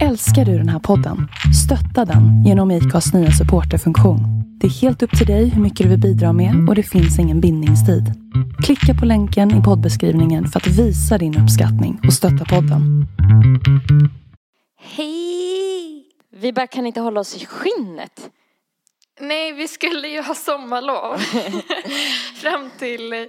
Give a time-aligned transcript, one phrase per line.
[0.00, 1.28] Älskar du den här podden?
[1.64, 4.20] Stötta den genom IKAs nya supporterfunktion.
[4.60, 7.18] Det är helt upp till dig hur mycket du vill bidra med och det finns
[7.18, 8.04] ingen bindningstid.
[8.64, 13.06] Klicka på länken i poddbeskrivningen för att visa din uppskattning och stötta podden.
[14.96, 16.04] Hej!
[16.36, 18.30] Vi bara kan inte hålla oss i skinnet.
[19.20, 21.18] Nej, vi skulle ju ha sommarlov
[22.34, 23.28] fram till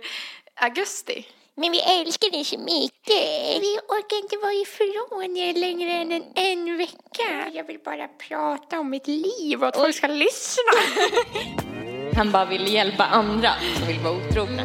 [0.62, 1.26] augusti.
[1.56, 3.62] Men vi älskar dig så mycket.
[3.62, 7.50] Vi orkar inte vara ifrån er längre än en, en vecka.
[7.54, 10.74] Jag vill bara prata om mitt liv och att folk ska lyssna.
[12.16, 14.64] Han bara vill hjälpa andra som vill vara otrogna.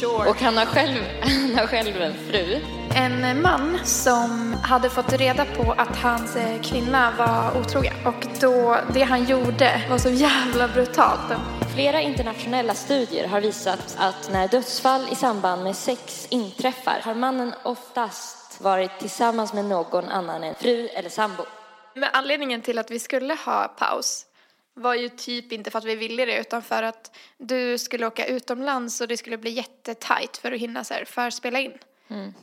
[0.00, 0.30] Sure.
[0.30, 2.60] Och han har själv, han har själv en fru.
[2.96, 7.94] En man som hade fått reda på att hans eh, kvinna var otrogen.
[8.06, 11.40] Och då, det han gjorde var så jävla brutalt.
[11.74, 17.54] Flera internationella studier har visat att när dödsfall i samband med sex inträffar har mannen
[17.62, 21.42] oftast varit tillsammans med någon annan än fru eller sambo.
[21.94, 24.26] Men anledningen till att vi skulle ha paus
[24.74, 28.26] var ju typ inte för att vi ville det utan för att du skulle åka
[28.26, 31.72] utomlands och det skulle bli jättetajt för att hinna så här förspela in.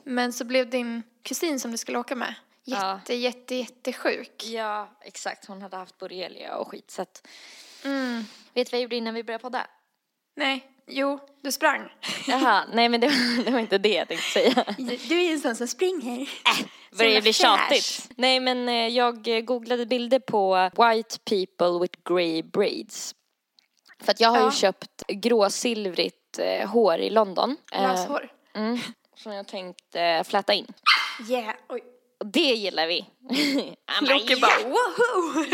[0.04, 2.94] Men så blev din kusin som du skulle åka med Ja.
[3.00, 4.44] jätte, jätte, jättesjuk.
[4.46, 5.46] Ja, exakt.
[5.46, 6.92] Hon hade haft borrelia och skit.
[6.92, 7.28] Så att...
[7.86, 8.24] Mm.
[8.54, 9.68] Vet du vad jag gjorde innan vi började podda?
[10.36, 11.90] Nej, jo, du sprang.
[12.28, 14.66] Jaha, nej men det var, det var inte det jag tänkte säga.
[15.10, 16.30] Du är en sån som springer.
[16.98, 18.10] Börjar det bli tjatigt?
[18.18, 23.16] Nej men eh, jag eh, googlade bilder på white people with grey braids.
[24.04, 24.46] För att jag har Ja.
[24.46, 27.58] ju köpt gråsilvrigt eh, hår i London.
[27.72, 28.32] Eh, Löshår.
[28.54, 28.80] Mm,
[29.20, 30.68] som jag tänkte fläta in.
[31.30, 31.84] Yeah, oj.
[32.20, 33.06] Och det gillar vi.
[33.86, 34.06] Han
[34.42, 35.46] bara, woho!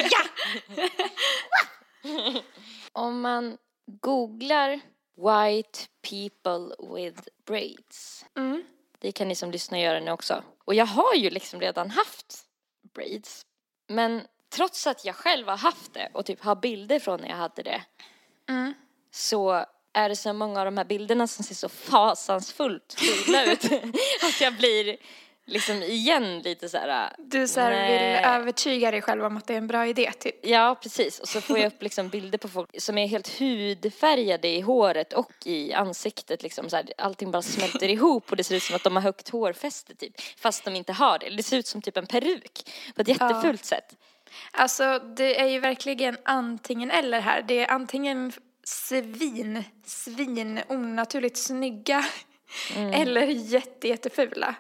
[2.91, 3.57] Om man
[4.01, 4.79] googlar
[5.15, 8.25] white people with braids.
[8.37, 8.63] Mm.
[8.99, 10.43] Det kan ni som lyssnar göra nu också.
[10.65, 12.45] Och jag har ju liksom redan haft
[12.93, 13.41] braids.
[13.87, 17.35] Men trots att jag själv har haft det och typ har bilder från när jag
[17.35, 17.83] hade det.
[18.49, 18.73] Mm.
[19.11, 23.63] Så är det så många av de här bilderna som ser så fasansfullt fula ut.
[24.23, 24.97] att jag blir
[25.45, 27.15] liksom igen lite så här.
[27.17, 30.35] Du så här vill övertyga dig själv om att det är en bra idé typ.
[30.45, 31.19] Ja, precis.
[31.19, 35.13] Och så får jag upp liksom bilder på folk som är helt hudfärgade i håret
[35.13, 36.43] och i ansiktet.
[36.43, 39.03] Liksom så här, allting bara smälter ihop och det ser ut som att de har
[39.03, 40.13] högt hårfäste typ.
[40.37, 41.29] Fast de inte har det.
[41.29, 43.95] Det ser ut som typ en peruk på ett jättefult sätt.
[44.51, 47.41] Alltså det är ju verkligen antingen eller här.
[47.41, 48.31] Det är antingen
[48.65, 52.05] svin, svin, onaturligt snygga
[52.75, 54.55] eller jätte, jättefula.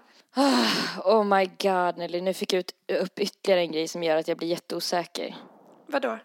[1.03, 4.27] Oh my god Nelly, nu fick jag ut, upp ytterligare en grej som gör att
[4.27, 5.35] jag blir jätteosäker.
[5.87, 6.19] Vadå?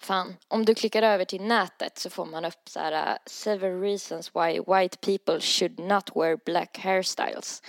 [0.00, 3.80] Fan, om du klickar över till nätet så får man upp så här uh, seven
[3.80, 7.62] reasons why white people should not wear black hairstyles.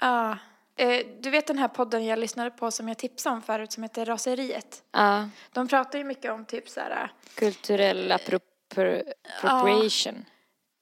[0.00, 0.38] Ja.
[0.78, 3.82] Eh, du vet den här podden jag lyssnade på som jag tipsade om förut som
[3.82, 4.82] heter Raseriet?
[4.92, 9.12] Ja, De pratar ju mycket om typ så här, kulturell appropri-
[9.42, 10.24] appropriation.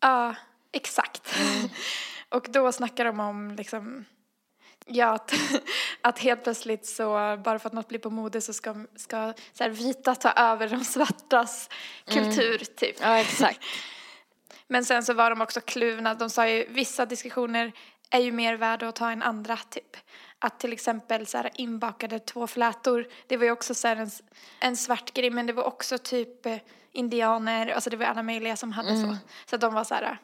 [0.01, 0.35] ja,
[0.73, 1.35] exakt.
[2.29, 4.05] Och då snackar de om liksom,
[4.87, 5.33] ja, att,
[6.01, 7.05] att helt plötsligt så,
[7.45, 10.69] bara för att något blir på mode så ska, ska så här, vita ta över
[10.69, 11.69] de svartas
[12.07, 12.97] kultur typ.
[13.01, 13.61] Ja, exakt.
[14.69, 16.15] Men sen så var de också kluvna.
[16.15, 17.73] De sa ju vissa diskussioner
[18.11, 19.97] är ju mer värda att ta än andra typ.
[20.39, 24.11] Att till exempel så här inbakade två flätor, det var ju också så här en,
[24.61, 26.57] en svart grej men det var också typ eh,
[26.93, 29.17] indianer, alltså det var alla möjliga som hade så.
[29.47, 30.19] Så att de var så här,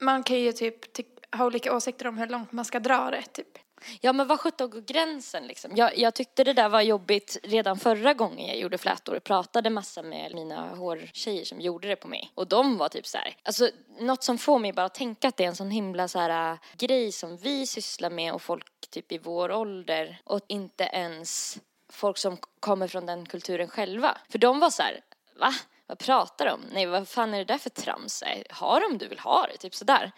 [0.00, 1.02] man kan ju typ ty-
[1.36, 3.58] ha olika åsikter om hur långt man ska dra det typ.
[4.00, 5.76] Ja, men vad sjutton går gränsen liksom?
[5.76, 9.18] Jag, jag tyckte det där var jobbigt redan förra gången jag gjorde flätor.
[9.18, 12.32] Pratade massa med mina hårtjejer som gjorde det på mig.
[12.34, 13.70] Och de var typ så här, alltså
[14.00, 16.52] något som får mig bara att tänka att det är en sån himla så här
[16.52, 21.58] äh, grej som vi sysslar med och folk typ i vår ålder och inte ens
[21.88, 24.18] folk som kommer från den kulturen själva.
[24.28, 25.00] För de var så här,
[25.40, 25.54] va?
[25.88, 26.60] Vad pratar de?
[26.72, 28.22] Nej, vad fan är det där för trams?
[28.26, 30.12] Nej, Ha det om du vill ha det, typ sådär.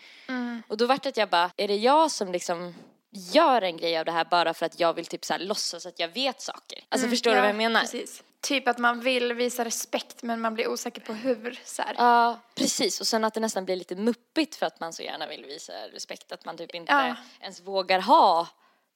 [0.68, 2.74] Och då vart det att jag bara, är det jag som liksom
[3.10, 5.86] gör en grej av det här bara för att jag vill typ så här låtsas
[5.86, 6.84] att jag vet saker?
[6.88, 7.80] Alltså förstår du Mm, Ja, vad jag menar?
[7.80, 8.22] Precis.
[8.40, 11.60] Typ att man vill visa respekt men man blir osäker på hur.
[11.64, 11.94] Så här.
[11.98, 13.00] Ja, precis.
[13.00, 15.72] Och sen att det nästan blir lite muppigt för att man så gärna vill visa
[15.92, 16.32] respekt.
[16.32, 17.16] Att man typ inte Ja.
[17.40, 18.46] ens vågar ha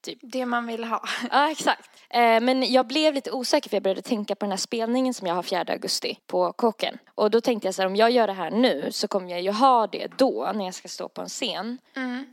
[0.02, 1.04] typ Det man vill ha.
[1.31, 1.90] Ja, exakt.
[2.10, 5.26] Eh, men jag blev lite osäker för jag började tänka på den här spelningen som
[5.26, 6.99] jag har 4 augusti på Kåken.
[7.14, 9.43] Och då tänkte jag så här, om jag gör det här nu så kommer jag
[9.43, 11.78] ju ha det då när jag ska stå på en scen.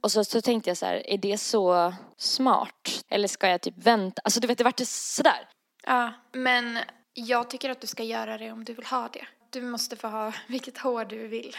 [0.01, 3.03] Och så, så tänkte jag så här, är det så smart?
[3.09, 4.21] Eller ska jag typ vänta?
[4.25, 5.49] Alltså du vet, det vart sådär.
[5.85, 6.79] Ja, men
[7.13, 9.25] jag tycker att du ska göra det om du vill ha det.
[9.49, 11.55] Du måste få ha vilket hår du vill.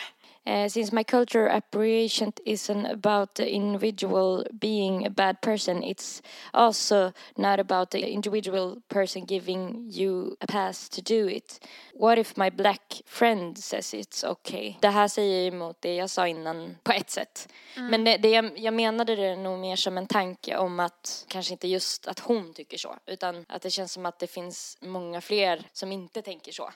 [0.47, 6.23] Eh, since my culture appropriation isn't about the individual being a bad person, it's
[6.53, 11.61] also not about the individual person giving you a pass to do it.
[11.95, 14.77] What if my black friend says it's okay?
[14.81, 17.49] Det här säger emot det jag sa innan på ett sätt.
[17.77, 21.53] Men det, det jag, jag menade det nog mer som en tanke om att kanske
[21.53, 25.21] inte just att hon tycker så, utan att det känns som att det finns många
[25.21, 26.71] fler som inte tänker så.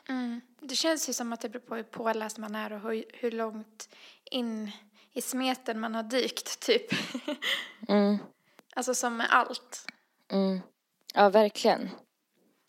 [0.61, 3.31] Det känns ju som att det beror på hur påläst man är och hur, hur
[3.55, 3.89] långt
[4.31, 4.71] in
[5.13, 6.87] i smeten man har dykt, typ.
[7.89, 8.19] Mm,
[8.77, 9.87] Alltså som med allt.
[10.33, 10.61] mm.
[11.15, 11.91] Ja, verkligen.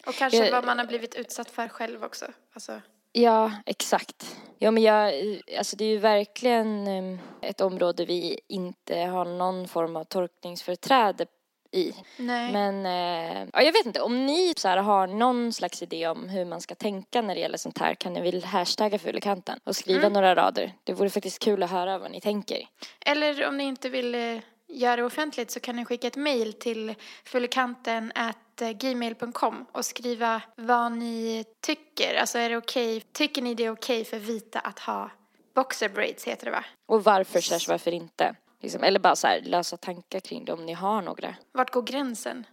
[0.07, 2.25] Och kanske Jag- vad man har blivit utsatt för själv också.
[2.53, 4.37] Alltså, Ja, exakt.
[4.57, 5.13] Ja, men jag,
[5.57, 11.25] alltså det är ju verkligen em, ett område vi inte har någon form av tolkningsföreträde
[11.75, 11.93] i.
[12.17, 12.51] nej.
[12.51, 16.29] Men eh, ja, jag vet inte, om ni så här, har någon slags idé om
[16.29, 19.75] hur man ska tänka när det gäller sånt här kan ni väl hashtagga Fulekanten och
[19.75, 20.73] skriva några rader.
[20.83, 22.67] Det vore faktiskt kul att höra vad ni tänker.
[23.05, 26.53] Eller om ni inte vill eh, göra det offentligt så kan ni skicka ett mejl
[26.53, 32.15] till fullkanten at eh, gmail.com och skriva vad ni tycker.
[32.15, 33.01] Alltså är det okej?
[33.01, 35.11] Tycker ni det är okej för vita att ha
[35.55, 36.65] boxer braids heter det va?
[36.85, 38.35] Och varför slash varför inte?
[38.61, 41.35] Liksom, eller bara så här, lösa tankar kring det om ni har några.
[41.51, 42.47] Vart går gränsen?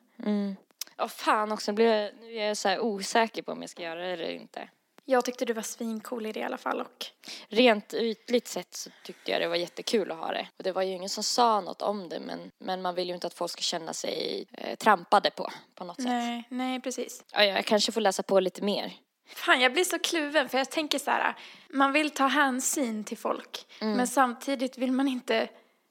[0.97, 3.71] Ja, fan också, nu blir jag, nu är jag så här osäker på om jag
[3.71, 4.69] ska göra det eller inte.
[5.05, 7.07] Jag tyckte du var svincool i det i alla fall och
[7.49, 10.49] Rent ytligt sett så tyckte jag det var jättekul att ha det.
[10.57, 13.15] Och det var ju ingen som sa något om det men, men man vill ju
[13.15, 16.07] inte att folk ska känna sig eh, trampade på, på något sätt.
[16.07, 17.25] nej, nej precis.
[17.33, 18.93] Ja, jag kanske får läsa på lite mer.
[19.27, 21.35] Fan, jag blir så kluven för jag tänker så här,
[21.69, 25.49] man vill ta hänsyn till folk men samtidigt vill man inte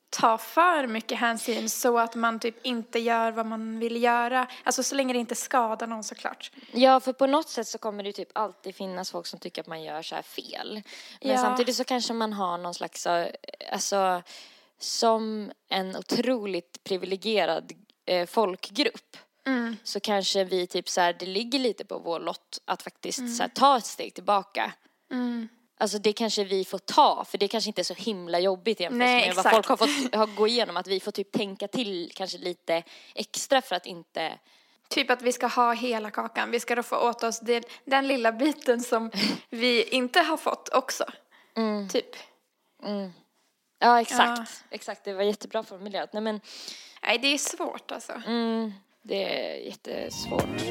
[0.10, 4.48] ta för mycket hänsyn så att man typ inte gör vad man vill göra.
[4.63, 6.51] Alltså så länge det inte skadar någon såklart.
[6.72, 9.68] Ja, för på något sätt så kommer det typ alltid finnas folk som tycker att
[9.68, 10.81] man gör så här fel.
[11.22, 11.38] Men Ja.
[11.38, 13.28] samtidigt så kanske man har någon slags, eh,
[13.72, 14.22] alltså
[14.80, 17.72] som en otroligt privilegierad
[18.06, 19.18] eh, folkgrupp
[19.84, 23.44] så kanske vi typ så här, det ligger lite på vår lott att faktiskt så
[23.44, 24.74] här, ta ett steg tillbaka.
[25.78, 28.98] Alltså det kanske vi får ta, för det kanske inte är så himla jobbigt jämfört
[28.98, 29.56] Nej, med vad exakt.
[29.56, 30.78] folk har fått har gå igenom.
[30.78, 32.84] Att vi får typ tänka till kanske lite
[33.16, 34.40] extra för att inte
[34.90, 36.52] Typ att vi ska ha hela kakan.
[36.52, 39.12] Vi ska då få åt oss det, den lilla biten som
[39.50, 41.06] vi inte har fått också.
[41.92, 42.16] Typ.
[43.80, 44.64] Ja, exakt.
[44.70, 46.14] Exakt, det var jättebra formulerat.
[46.14, 46.42] Nej, men
[47.04, 48.14] Nej, det är svårt alltså.
[48.28, 50.62] mm, det är jättesvårt.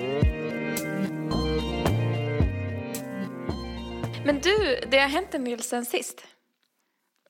[4.24, 6.24] Men du, det har hänt en del sen sist.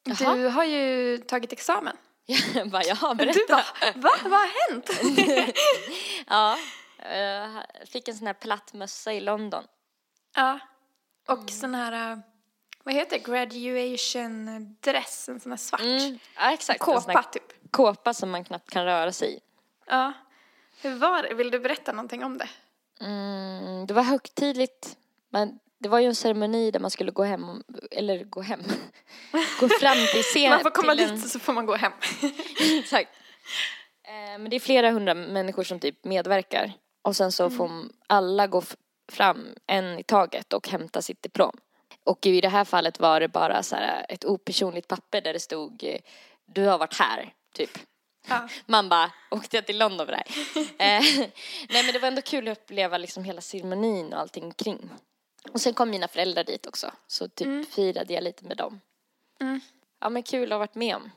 [0.04, 0.34] Jaha.
[0.34, 1.96] Du har ju tagit examen.
[2.54, 3.38] Jag bara, ja, berätta.
[3.38, 3.64] Du bara,
[3.94, 4.10] va?
[4.24, 4.90] Vad har hänt?
[6.26, 6.58] Ja,
[7.80, 9.64] jag fick en sån här platt mössa i London.
[10.36, 10.58] ja.
[11.28, 12.18] Och sån här, äh,
[12.84, 13.24] vad heter det?
[13.24, 15.80] Graduation dress, en sån här svart.
[15.80, 16.80] Mm, ja, exakt.
[16.80, 17.70] Kåpa typ.
[17.70, 19.40] Kåpa som man knappt kan röra sig i.
[19.86, 20.12] Ja.
[20.82, 21.34] Hur var det?
[21.34, 22.48] Vill du berätta någonting om det?
[23.00, 24.96] Mm, det var högtidligt.
[25.30, 28.60] Men det var ju en ceremoni där man skulle gå hem, eller gå hem,
[29.60, 30.50] gå fram till scenen.
[30.50, 31.92] Man får komma dit en- så får man gå hem.
[32.78, 33.10] Exakt.
[34.02, 36.72] Eh, Men det är flera hundra människor som typ medverkar.
[37.02, 37.70] Och sen så får
[38.06, 38.62] alla gå
[39.12, 41.56] fram en i taget och hämta sitt diplom.
[42.04, 45.40] Och i det här fallet var det bara så här ett opersonligt papper där det
[45.40, 46.00] stod eh,
[46.46, 47.78] du har varit här, typ.
[48.28, 48.48] Ja.
[48.66, 50.60] Man bara, åkte jag till London för det här?
[50.98, 51.28] eh,
[51.68, 54.90] nej men det var ändå kul att uppleva liksom hela ceremonin och allting kring.
[55.52, 58.80] Och sen kom mina föräldrar dit också, så typ firade jag lite med dem.
[60.00, 61.10] Ja men kul att ha varit med om.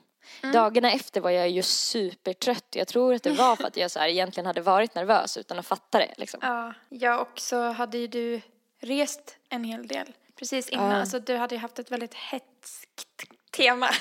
[0.52, 2.66] Dagarna efter var jag ju supertrött.
[2.70, 5.58] Jag tror att det var för att jag så här egentligen hade varit nervös utan
[5.58, 6.40] att fatta det liksom.
[6.42, 8.40] Ja, ja och så hade ju du
[8.80, 10.90] rest en hel del precis innan.
[10.90, 10.96] Ja.
[10.96, 13.88] Alltså du hade ju haft ett väldigt hetskt tema.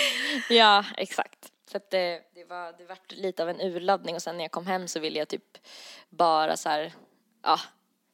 [0.48, 1.52] Ja, exakt.
[1.72, 4.66] Så det, det var det var lite av en urladdning och sen när jag kom
[4.66, 5.58] hem så ville jag typ
[6.08, 6.92] bara så här,
[7.42, 7.60] ja,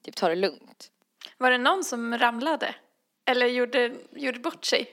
[0.05, 0.91] typ ta det lugnt.
[1.39, 2.75] Var det någon som ramlade?
[3.25, 4.91] Eller gjorde, gjorde bort sig?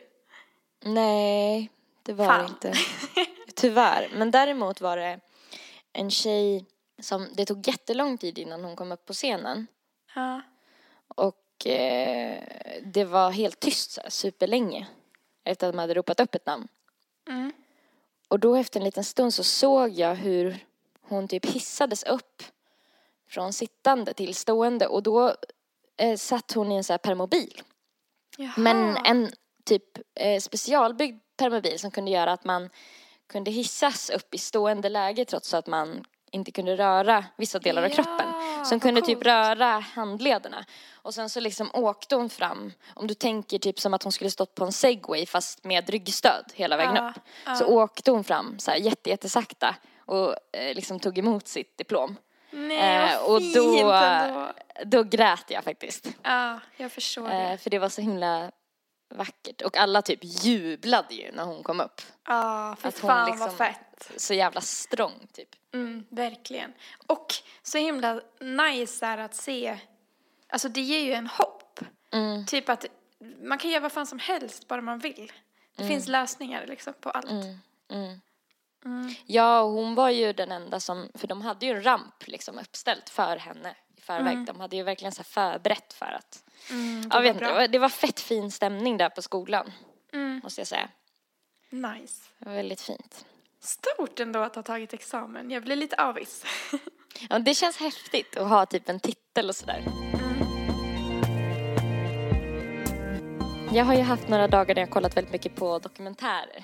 [0.80, 1.72] Nej,
[2.04, 2.56] det var Fan.
[2.62, 2.80] det inte.
[3.56, 4.10] Tyvärr.
[4.14, 5.20] Men däremot var det
[5.94, 6.66] en tjej
[7.00, 9.68] som, det tog jättelång tid innan hon kom upp på scenen.
[10.16, 10.42] Ja.
[11.08, 12.44] Och eh,
[12.84, 14.88] det var helt tyst så här, superlänge.
[15.44, 16.68] Efter att man hade ropat upp ett namn.
[17.32, 17.52] Mm.
[18.28, 20.66] Och då efter en liten stund så såg jag hur
[21.02, 22.44] hon typ hissades upp
[23.30, 25.36] från sittande till stående och då
[25.98, 27.62] eh, satt hon i en så här permobil.
[28.38, 28.54] Jaha.
[28.58, 29.32] Men en
[29.64, 32.70] typ eh, specialbyggd permobil som kunde göra att man
[33.28, 37.90] kunde hissas upp i stående läge trots att man inte kunde röra vissa delar av
[37.90, 38.34] Ja, kroppen.
[38.66, 39.26] Så hon kunde typ coolt.
[39.26, 40.66] röra handlederna.
[40.94, 44.30] Och sen så liksom åkte hon fram, om du tänker typ som att hon skulle
[44.32, 47.14] stått på en segway fast med ryggstöd hela vägen Ja,
[47.52, 47.58] upp.
[47.58, 52.16] Så åkte hon fram så här jätte, jättesakta och eh, liksom tog emot sitt diplom.
[52.54, 54.48] Nej, Eh, och då, ändå.
[54.86, 56.08] då grät jag faktiskt.
[56.24, 57.36] Ja, jag förstår det.
[57.52, 58.52] Eh, för det var så himla
[59.16, 59.62] vackert.
[59.62, 62.02] Och alla typ jublade ju när hon kom upp.
[62.28, 63.80] Ja, för att fan liksom- vad fett.
[64.18, 65.50] Så jävla strong typ.
[65.74, 66.74] Mm, verkligen.
[67.08, 69.80] Och så himla nice är att se,
[70.50, 71.80] alltså det ger ju en hopp.
[72.12, 72.46] Mm.
[72.46, 72.86] Typ att
[73.44, 75.32] man kan göra vad fan som helst bara man vill.
[75.76, 76.22] Det finns Mm.
[76.22, 77.30] lösningar liksom på allt.
[79.26, 82.60] Ja, och hon var ju den enda som, för de hade ju en ramp liksom
[82.60, 84.46] uppställt för henne i förväg.
[84.46, 88.20] De hade ju verkligen så förberett för att, Mm, jag vet inte, det var, fett
[88.20, 89.72] fin stämning där på skolan.
[90.14, 90.40] Mm.
[90.44, 90.90] Måste jag säga.
[91.70, 92.22] Nice.
[92.38, 93.26] Väldigt fint.
[93.64, 95.52] Stort ändå att ha tagit examen.
[95.52, 96.46] Jag blir lite avis.
[97.30, 99.84] Ja, det känns häftigt att ha typ en titel och sådär.
[103.74, 106.64] Jag har ju haft några dagar där jag kollat väldigt mycket på dokumentärer.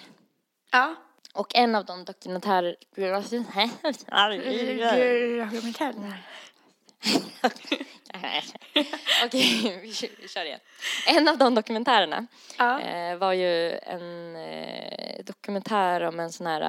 [0.71, 0.95] ja.
[1.33, 2.75] Och en av de dokumentärer...
[9.25, 10.59] Okej, vi vi kör igen.
[11.07, 12.79] En av de dokumentärerna Ja.
[12.79, 16.62] eh, var ju en eh, dokumentär om en sån här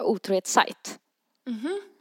[0.00, 0.98] uh, otrohetssajt.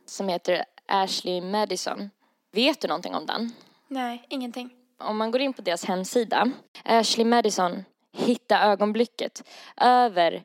[0.05, 2.09] Som heter Ashley Madison.
[2.51, 3.51] Vet du någonting om den?
[3.87, 4.69] Nej, ingenting.
[4.99, 6.51] Om man går in på deras hemsida,
[6.83, 9.43] Ashley Madison, hitta ögonblicket.
[9.77, 10.43] Över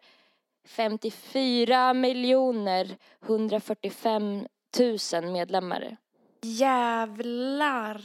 [0.68, 4.47] 54 miljoner 145
[5.12, 5.97] 000 medlemmar.
[6.42, 8.00] Jävlar.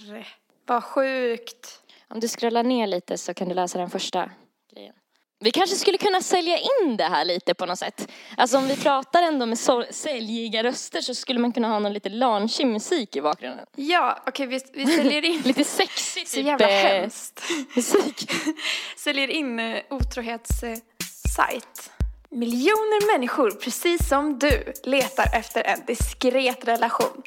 [0.66, 1.82] Vad sjukt.
[2.10, 4.30] Om du scrollar ner lite så kan du läsa den första
[4.74, 4.94] grejen.
[5.40, 8.08] Vi kanske skulle kunna sälja in det här lite på något sätt.
[8.38, 11.94] Alltså om vi pratar ändå med så- säljiga röster så skulle man kunna ha någon
[11.94, 13.66] lite launchig musik i bakgrunden.
[13.76, 15.42] Ja, okej vi, vi säljer in.
[15.46, 17.42] Lite sexig Så typ, jävla eh, hemskt.
[17.76, 18.32] musik.
[18.98, 21.92] Säljer in uh, otrohetssajt.
[22.30, 27.22] Miljoner människor, precis som du, letar efter en diskret relation.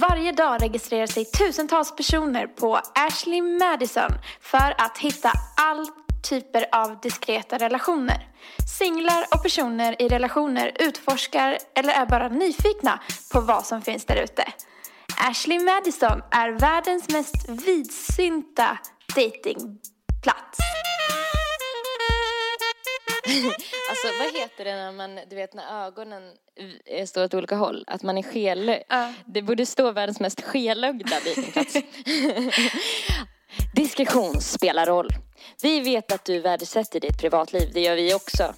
[0.00, 4.10] Varje dag registrerar sig tusentals personer på Ashley Madison
[4.40, 5.86] för att hitta all
[6.30, 8.28] typer av diskreta relationer.
[8.78, 13.00] Singlar och personer i relationer utforskar eller är bara nyfikna
[13.32, 14.44] på vad som finns där ute.
[15.30, 18.78] Ashley Madison är världens mest vidsynta
[19.14, 20.58] datingplats.
[23.88, 26.22] Alltså vad heter det när man, du vet när ögonen
[27.06, 27.84] står åt olika håll?
[27.86, 28.82] Att man är skelögd.
[28.88, 29.12] Ja.
[29.26, 31.76] Det borde stå världens mest skelögda dejtingplats.
[33.74, 35.08] Diskretion spelar roll.
[35.62, 38.54] Vi vet att du värdesätter ditt privatliv, det gör vi också.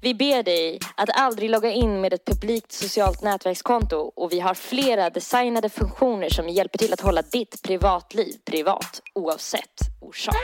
[0.00, 4.54] Vi ber dig att aldrig logga in med ett publikt socialt nätverkskonto och vi har
[4.54, 10.34] flera designade funktioner som hjälper till att hålla ditt privatliv privat oavsett orsak.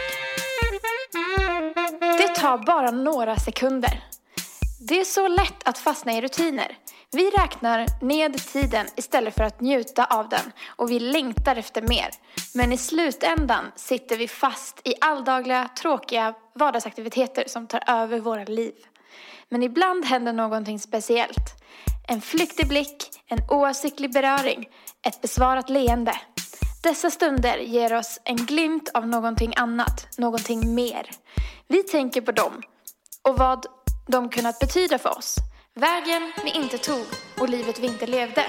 [2.45, 4.05] Det tar bara några sekunder.
[4.89, 6.77] Det är så lätt att fastna i rutiner.
[7.13, 12.09] Vi räknar ned tiden istället för att njuta av den och vi längtar efter mer.
[12.55, 18.75] Men i slutändan sitter vi fast i alldagliga, tråkiga vardagsaktiviteter som tar över våra liv.
[19.49, 21.65] Men ibland händer någonting speciellt.
[22.09, 24.69] En flyktig blick, en oavsiktlig beröring,
[25.07, 26.15] ett besvarat leende.
[26.85, 31.11] Dessa stunder ger oss en glimt av någonting annat, någonting mer.
[31.69, 32.63] Vi tänker på dem
[33.23, 33.67] och vad
[34.07, 35.37] de kunnat betyda för oss.
[35.75, 37.05] Vägen vi inte tog
[37.41, 38.47] och livet vi inte levde.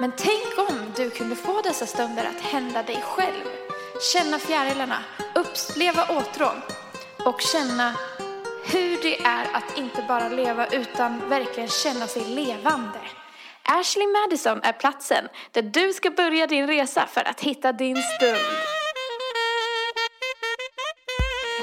[0.00, 3.44] Men tänk om du kunde få dessa stunder att hända dig själv.
[4.12, 4.98] Känna fjärilarna,
[5.34, 6.56] uppleva åtrån
[7.24, 7.94] och känna
[8.72, 13.00] hur det är att inte bara leva utan verkligen känna sig levande.
[13.68, 18.38] Ashley Madison är platsen där du ska börja din resa för att hitta din stund.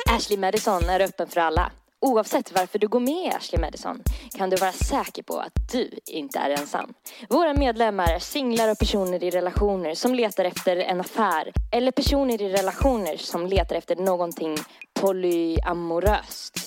[0.10, 1.72] Ashley Madison är öppen för alla.
[2.02, 4.04] Oavsett varför du går med i Ashley Madison
[4.38, 6.94] kan du vara säker på att du inte är ensam.
[7.30, 12.42] Våra medlemmar är singlar och personer i relationer som letar efter en affär eller personer
[12.42, 14.58] i relationer som letar efter någonting
[14.94, 16.63] polyamoröst.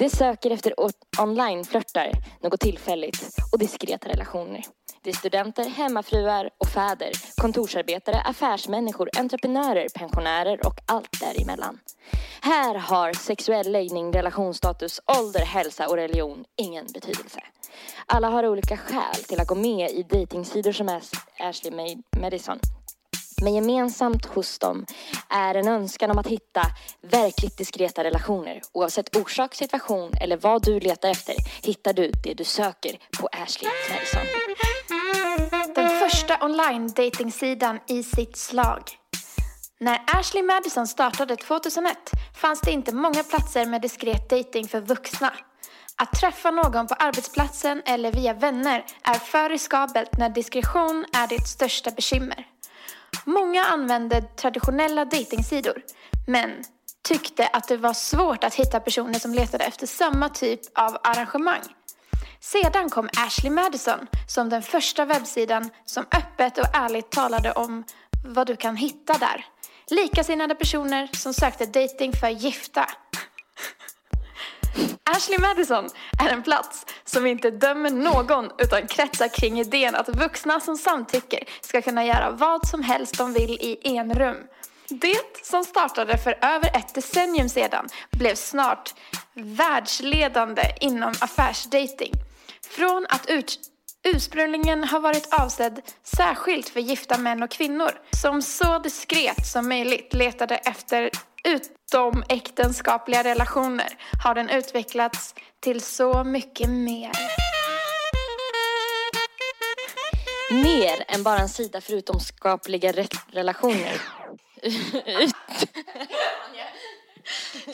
[0.00, 4.64] De söker efter o- online-flörtar, något tillfälligt och diskreta relationer.
[5.02, 11.78] Det är studenter, hemmafruar och fäder, kontorsarbetare, affärsmänniskor, entreprenörer, pensionärer och allt däremellan.
[12.40, 17.40] Här har sexuell läggning, relationsstatus, ålder, hälsa och religion ingen betydelse.
[18.06, 21.00] Alla har olika skäl till att gå med i dejtingsidor som
[21.38, 22.58] Ashley Madison.
[23.42, 24.86] Men gemensamt hos dem
[25.28, 26.62] är en önskan om att hitta
[27.02, 28.60] verkligt diskreta relationer.
[28.72, 33.70] Oavsett orsak, situation eller vad du letar efter hittar du det du söker på Ashley
[33.90, 34.22] Madison.
[35.74, 38.82] Den online datingsidan i sitt slag.
[39.80, 41.96] När Ashley Madison startade 2001
[42.34, 45.32] fanns det inte många platser med diskret dating för vuxna.
[45.96, 51.48] Att träffa någon på arbetsplatsen eller via vänner är för riskabelt när diskretion är ditt
[51.48, 52.49] största bekymmer.
[53.24, 55.82] Många använde traditionella datingsidor
[56.26, 56.50] men
[57.02, 61.62] tyckte att det var svårt att hitta personer som letade efter samma typ av arrangemang.
[62.40, 67.84] Sedan kom Ashley Madison som den första webbsidan som öppet och ärligt talade om
[68.24, 69.46] vad du kan hitta där.
[69.90, 72.86] Likasinnade personer som sökte dating för gifta.
[75.16, 80.60] Ashley Madison är en plats som inte dömer någon utan kretsar kring idén att vuxna
[80.60, 84.36] som samtycker ska kunna göra vad som helst de vill i enrum.
[84.88, 88.94] Det som startade för över ett decennium sedan blev snart
[89.34, 92.12] världsledande inom affärsdating.
[92.70, 93.58] Från att ut
[94.02, 97.90] ursprungligen har varit avsedd särskilt för gifta män och kvinnor
[98.22, 101.10] som så diskret som möjligt letade efter
[101.44, 103.88] utomäktenskapliga relationer
[104.24, 107.10] har den utvecklats till så mycket mer.
[110.52, 114.00] Mer än bara en sida för utomskapliga re- relationer.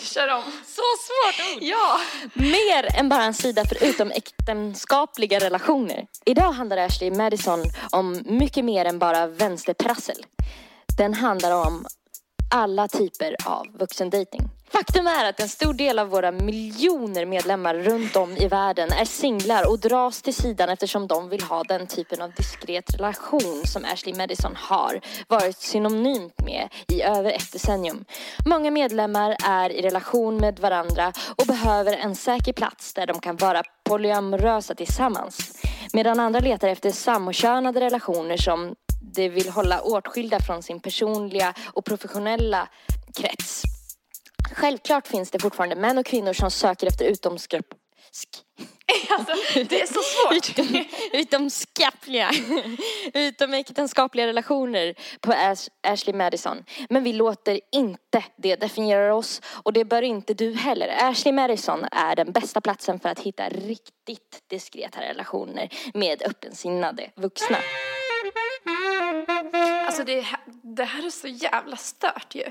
[0.00, 0.42] Kör om.
[0.64, 1.62] Så svårt ord!
[1.62, 2.00] Ja!
[2.35, 6.06] Mer än bara en sida för utomäktenskapliga relationer.
[6.25, 10.16] Idag handlar Ashley Madison om mycket mer än bara vänsterprassel.
[10.99, 11.87] Den handlar om
[12.50, 14.50] alla typer av vuxendating.
[14.71, 19.05] Faktum är att en stor del av våra miljoner medlemmar runt om i världen är
[19.05, 23.85] singlar och dras till sidan eftersom de vill ha den typen av diskret relation som
[23.85, 28.05] Ashley Madison har varit synonymt med i över ett decennium.
[28.47, 33.37] Många medlemmar är i relation med varandra och behöver en säker plats där de kan
[33.37, 35.62] vara polyamorösa tillsammans.
[35.93, 41.85] Medan andra letar efter samkönade relationer som de vill hålla åtskilda från sin personliga och
[41.85, 42.69] professionella
[43.17, 43.62] krets.
[44.53, 47.67] Självklart finns det fortfarande män och kvinnor som söker efter utomskap...
[48.12, 48.43] sk-
[49.11, 49.35] Alltså,
[49.69, 50.59] det är så svårt.
[50.59, 52.31] Utom, utomskapliga,
[53.15, 56.65] utomäktenskapliga relationer på Ash, Ashley Madison.
[56.91, 60.88] Men vi låter inte det definiera oss och det bör inte du heller.
[61.01, 67.57] Ashley Madison är den bästa platsen för att hitta riktigt diskreta relationer med öppensinnade vuxna.
[69.87, 72.44] Alltså det, här- det här är så jävla stört ju.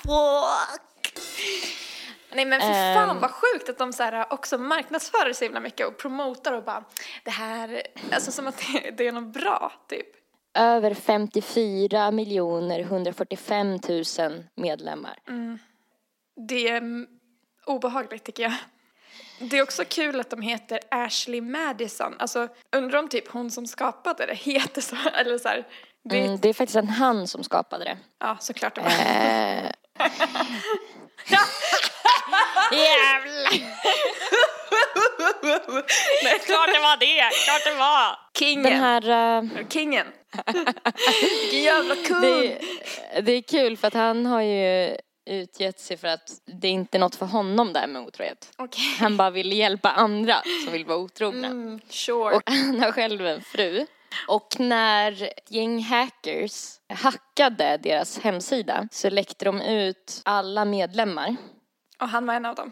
[0.03, 0.82] Fuck!
[2.36, 3.19] Nej men för fan Ehm.
[3.21, 6.84] vad sjukt att de så här också marknadsför så himla mycket och promotar och bara
[7.23, 7.82] det här,
[8.13, 10.08] alltså som att det, det är något bra typ.
[10.58, 14.03] Över 54 miljoner 145 000
[14.56, 15.19] medlemmar.
[16.48, 16.82] Det är
[17.65, 18.54] obehagligt tycker jag.
[19.39, 22.15] Det är också kul att de heter Ashley Madison.
[22.19, 24.96] Alltså undrar om typ hon som skapade det heter så.
[25.13, 25.67] Eller så här.
[26.10, 27.98] Det, Mm, det är faktiskt en han som skapade det.
[28.19, 28.89] Ja, såklart det var.
[28.89, 29.72] Eh,
[32.72, 33.54] Jävlar!
[36.24, 37.30] Nej, Klart det var det!
[37.46, 38.19] Klart det var!
[38.39, 38.63] Kingen.
[38.63, 39.38] Den här...
[39.38, 40.08] eh, Kingen.
[41.52, 42.22] Jävla kung.
[42.22, 42.60] det,
[43.22, 46.97] det är kul för att han har ju utgett sig för att det är inte
[46.97, 48.51] något för honom där med otrohet.
[48.57, 48.95] Okej.
[48.99, 51.47] Han bara vill hjälpa andra som vill vara otrogna.
[51.47, 52.36] Mm, sure.
[52.36, 53.86] Och han har själv en fru.
[54.27, 61.36] Och när ett gäng hackers hackade deras hemsida så läckte de ut alla medlemmar.
[61.99, 62.71] Och han var en av dem.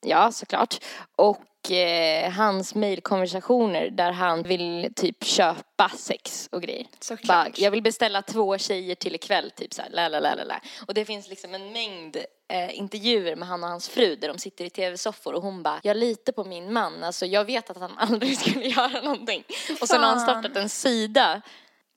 [0.00, 0.74] Ja, såklart.
[1.16, 6.86] Och eh, hans mejlkonversationer där han vill typ köpa sex och grejer.
[7.00, 7.46] Såklart.
[7.46, 10.44] Bara, jag vill beställa två tjejer till ikväll, typ så här, la, la, la, la,
[10.44, 10.60] la.
[10.86, 12.16] Och det finns liksom en mängd
[12.48, 15.80] eh, intervjuer med han och hans fru där de sitter i tv-soffor och hon bara,
[15.82, 19.44] jag litar på min man, alltså jag vet att han aldrig skulle göra någonting.
[19.80, 20.42] Och sen har han Fan.
[20.42, 21.42] startat en sida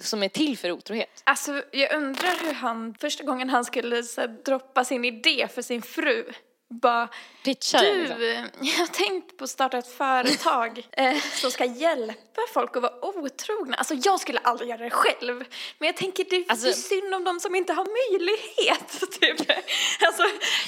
[0.03, 1.21] som är till för otrohet.
[1.23, 5.61] Alltså jag undrar hur han, första gången han skulle så här, droppa sin idé för
[5.61, 6.25] sin fru.
[6.71, 7.07] Bara,
[7.43, 8.49] Pitchar det, du, liksom.
[8.61, 13.05] jag har tänkt på att starta ett företag eh, som ska hjälpa folk att vara
[13.05, 13.75] otrogna.
[13.77, 15.43] Alltså jag skulle aldrig göra det själv.
[15.79, 19.11] Men jag tänker det, Alltså- det är synd om de som inte har möjlighet.
[19.21, 19.57] Typ.
[20.01, 20.23] Alltså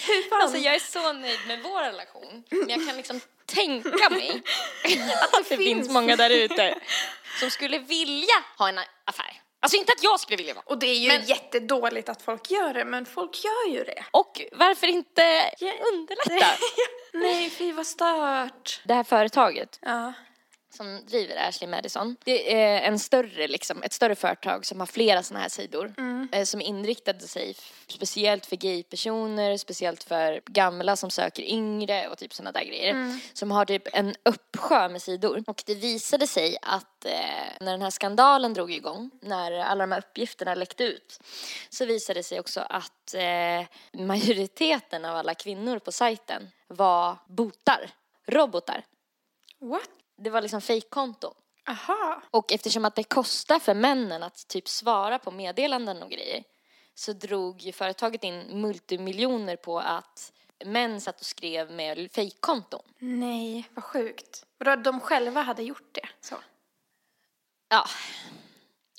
[0.08, 0.42] hur fan.
[0.42, 2.44] Alltså jag är så nöjd med vår relation.
[2.50, 4.42] Men jag kan liksom tänka mig
[5.32, 5.90] att det finns finns.
[5.90, 6.80] många där ute
[7.40, 9.43] som skulle vilja ha en affär.
[9.64, 10.64] Alltså inte att jag skulle vilja vara.
[10.68, 14.04] och det är ju Men- jättedåligt att folk gör det, men folk gör ju det.
[14.12, 15.52] Och varför inte
[15.94, 16.46] underlätta?
[17.14, 18.82] Nej, fy vad stört.
[18.84, 20.14] Det här företaget Ja.
[20.78, 22.16] Som driver Ashley Madison.
[22.24, 25.94] Det är en större, liksom, ett större företag som har flera sådana här sidor.
[26.32, 27.56] Eh, som inriktade sig
[27.88, 33.20] speciellt för gaypersoner, speciellt för gamla som söker yngre och typ sådana där grejer.
[33.34, 35.44] Som har typ en uppsjö med sidor.
[35.48, 37.12] Och det visade sig att eh,
[37.60, 41.20] när den här skandalen drog igång, när alla de här uppgifterna läckte ut,
[41.70, 47.90] så visade det sig också att eh, majoriteten av alla kvinnor på sajten var botar,
[48.28, 48.84] robotar.
[49.60, 50.03] What?
[50.24, 51.34] Det var liksom fejkkonton.
[51.68, 52.22] Aha.
[52.32, 56.44] Och eftersom att det kostar för männen att typ svara på meddelanden och grejer
[56.96, 60.34] så drog ju företaget in multimiljoner på att
[60.66, 62.82] män satt och skrev med fejkkonton.
[63.00, 64.46] Nej, vad sjukt.
[64.58, 66.08] Vadå, de själva hade gjort det?
[66.22, 66.36] Så.
[67.70, 67.86] Ja.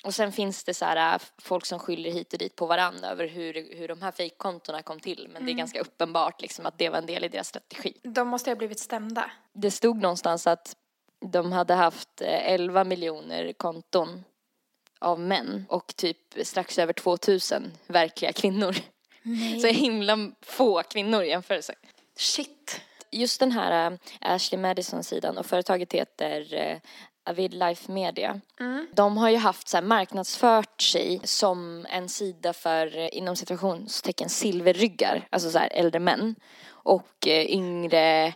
[0.03, 3.07] Och sen finns det så här äh, folk som skyller hit och dit på varandra
[3.07, 5.29] över hur, hur de här fejkkontona kom till.
[5.33, 7.93] Men det är ganska uppenbart liksom att det var en del i deras strategi.
[8.03, 9.31] De måste ha blivit stämda.
[9.53, 10.75] Det stod någonstans att
[11.25, 14.23] de hade haft eh, 11 miljoner konton
[14.99, 18.75] av män och typ strax över 2000 verkliga kvinnor.
[19.21, 19.59] Nej.
[19.59, 21.73] Så himla få kvinnor i jämförelse.
[22.17, 22.81] Shit.
[23.11, 26.77] Just den här äh, Ashley Madison-sidan och företaget heter äh,
[27.25, 28.41] Avid Life Media.
[28.93, 34.29] De har ju haft så här, marknadsfört sig som en sida för eh, inom situationstecken
[34.29, 36.35] silverryggar, alltså så här, äldre män
[36.67, 38.33] och eh, yngre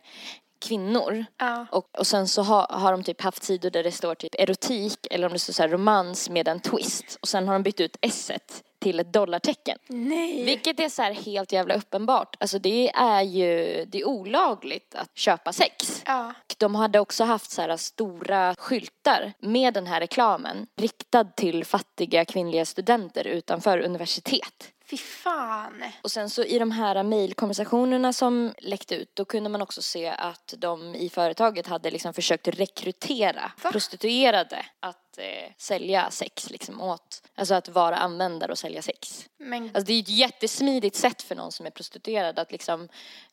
[0.60, 1.26] kvinnor.
[1.38, 1.66] Ja.
[1.72, 5.08] Och, och sen så har, har de typ haft sidor där det står typ erotik
[5.12, 7.80] eller om det står så här romans med en twist och sen har de bytt
[7.80, 8.32] ut s
[8.80, 9.78] till ett dollartecken.
[9.88, 10.46] Nej.
[10.46, 12.36] Vilket är så här helt jävla uppenbart.
[12.40, 16.04] Alltså det är ju, det är olagligt att köpa sex.
[16.06, 16.34] Ja.
[16.58, 22.26] De hade också haft så här stora skyltar med den här reklamen riktad till fattiga
[22.26, 24.72] kvinnliga studenter utanför universitet.
[24.90, 25.84] Fy fan.
[26.02, 30.08] Och sen så i de här mejlkonversationerna som läckte ut då kunde man också se
[30.08, 33.72] att de i företaget hade liksom försökt rekrytera Va?
[33.72, 39.30] prostituerade att eh, sälja sex liksom åt, alltså att vara användare och sälja sex.
[39.38, 42.90] Men Alltså det är ju ett jättesmidigt sätt för någon som är prostituerad att liksom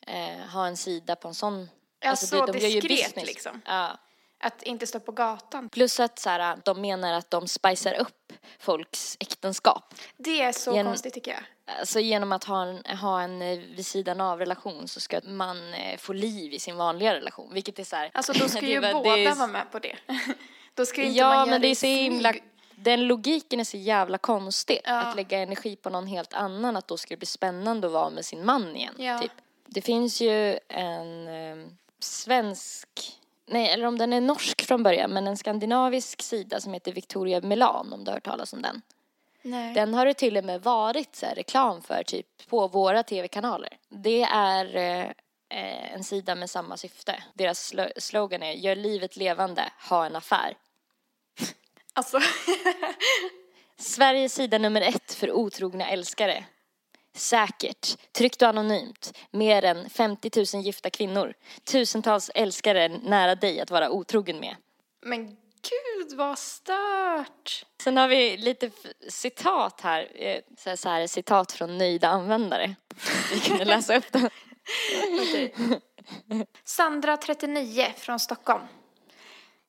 [0.07, 1.69] eh, ha en sida på en sån
[2.01, 3.63] Ja, alltså, så de gör ju diskret, liksom.
[3.67, 3.99] Ja.
[4.41, 5.69] Att inte stå på gatan.
[5.69, 9.95] Plus att så här, de menar att de spicar upp folks äktenskap.
[10.17, 11.41] Det är så Gen- konstigt tycker jag.
[11.79, 15.75] Alltså genom att ha en, ha en eh, vid sidan av relation så ska man
[15.75, 17.51] eh, få liv i sin vanliga relation.
[17.55, 19.97] Vilket är så här, Alltså då ska ju var- båda är- vara med på det.
[20.75, 22.35] då ska inte Ja man göra men det är så himla,
[22.75, 24.81] den logiken är så jävla konstig.
[24.85, 25.01] Ja.
[25.03, 28.11] Att lägga energi på någon helt annan, att då ska det bli spännande att vara
[28.11, 28.95] med sin man igen.
[28.99, 29.19] Ja.
[29.19, 29.33] Typ.
[29.67, 31.67] Det finns ju en eh,
[32.01, 32.89] svensk,
[33.47, 37.41] nej eller om den är norsk från början, men en skandinavisk sida som heter Victoria
[37.41, 38.83] Milan om du har hört talas om den.
[39.43, 39.75] Nej.
[39.75, 43.79] Den har det till och med varit så här, reklam för typ på våra tv-kanaler.
[43.89, 45.05] Det är eh,
[45.49, 47.23] eh, en sida med samma syfte.
[47.35, 50.57] Deras slo- slogan är gör livet levande, ha en affär.
[51.93, 52.21] Alltså,
[53.79, 56.45] Sveriges sida nummer ett för otrogna älskare.
[57.17, 59.19] Säkert, tryggt och anonymt.
[59.31, 61.35] Mer än 50 000 gifta kvinnor.
[61.65, 64.57] Tusentals älskare nära dig att vara otrogen med.
[65.03, 65.27] men
[65.71, 67.67] gud vad stört.
[67.83, 68.71] Sen har vi lite
[69.09, 70.09] citat här.
[70.15, 72.75] eh, Så här, så här citat från nöjda användare.
[73.33, 74.29] Vi kunde läsa upp dem.
[76.65, 78.63] Sandra 39 från Stockholm.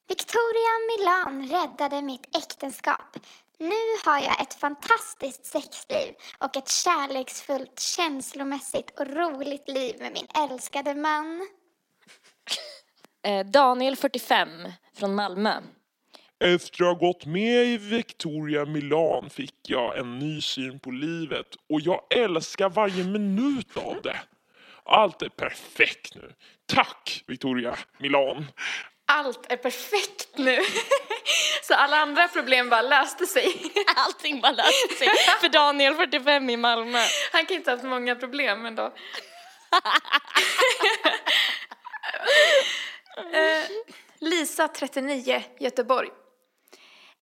[0.07, 3.17] Victoria Milan räddade mitt äktenskap.
[3.60, 10.28] Nu har jag ett fantastiskt sexliv och ett kärleksfullt, känslomässigt och roligt liv med min
[10.50, 11.48] älskade man.
[13.26, 14.50] Eh, Daniel 45
[14.93, 15.62] från Malmö.
[16.39, 21.56] Efter att ha gått med i Victoria Milan fick jag en ny syn på livet
[21.70, 24.20] och jag älskar varje minut av det.
[24.84, 26.34] Allt är perfekt nu.
[26.65, 28.46] Tack Victoria Milan.
[29.10, 30.60] Allt är perfekt nu.
[31.63, 33.74] Så alla andra problem bara löste sig.
[33.96, 35.10] Allting bara löste sig
[35.41, 37.00] för Daniel 45 i Malmö.
[37.32, 38.84] Han kan inte ha haft många problem ändå.
[43.34, 43.65] eh,
[44.20, 46.10] Lisa 39 Göteborg.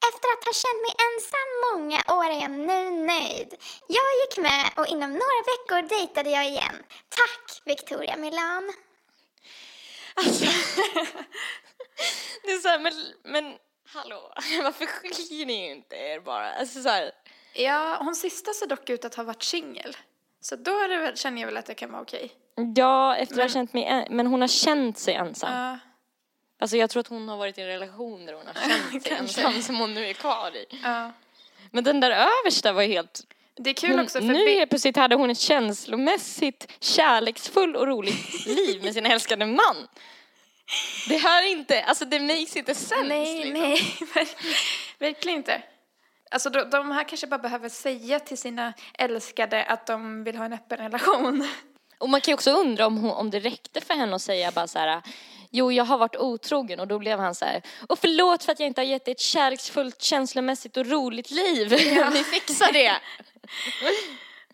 [0.10, 3.56] Efter att ha känt mig ensam många år är jag nu nöjd.
[3.88, 6.84] Jag gick med och inom några veckor dejtade jag igen.
[7.10, 8.74] Tack Victoria Milan.
[12.44, 13.54] Det är så här, men, men
[13.88, 16.54] hallå, varför skiljer ni inte er bara?
[16.54, 17.12] Alltså så här,
[17.54, 19.98] Ja, hon sista ser dock ut att ha varit singel.
[20.42, 22.32] Så då är det väl, känner jag väl att det kan vara okej.
[22.76, 25.54] ja, efter att ha känt mig, en, men hon har känt sig ensam.
[25.54, 25.80] Ja,
[26.60, 29.16] Alltså jag tror att hon har varit i en relation där hon har känt sig
[29.18, 29.42] Kanske.
[29.42, 30.66] ensam som hon nu är kvar i.
[30.84, 31.12] ja.
[31.72, 32.12] Men den där
[32.44, 33.22] översta var helt...
[33.56, 37.76] Det är kul Hon, också för nu Bi- helt plötsligt hade hon ett känslomässigt kärleksfull
[37.76, 39.88] och roligt liv med sin älskade man.
[41.08, 43.04] Det hör inte, alltså det makes inte sense.
[43.04, 43.62] Nej, liksom.
[43.62, 43.76] nej,
[44.14, 44.36] ver-
[45.00, 45.62] verkligen inte.
[46.32, 50.46] Alltså de, de här kanske bara behöver säga till sina älskade att de vill ha
[50.46, 51.48] en öppen relation.
[51.98, 54.52] Och man kan ju också undra om, hon, om det räckte för henne att säga
[54.52, 55.02] bara så här,
[55.52, 58.60] jo jag har varit otrogen och då blev han så här, och förlåt för att
[58.60, 61.70] jag inte har gett dig ett kärleksfullt, känslomässigt och roligt liv.
[62.14, 62.96] Vi fixar det.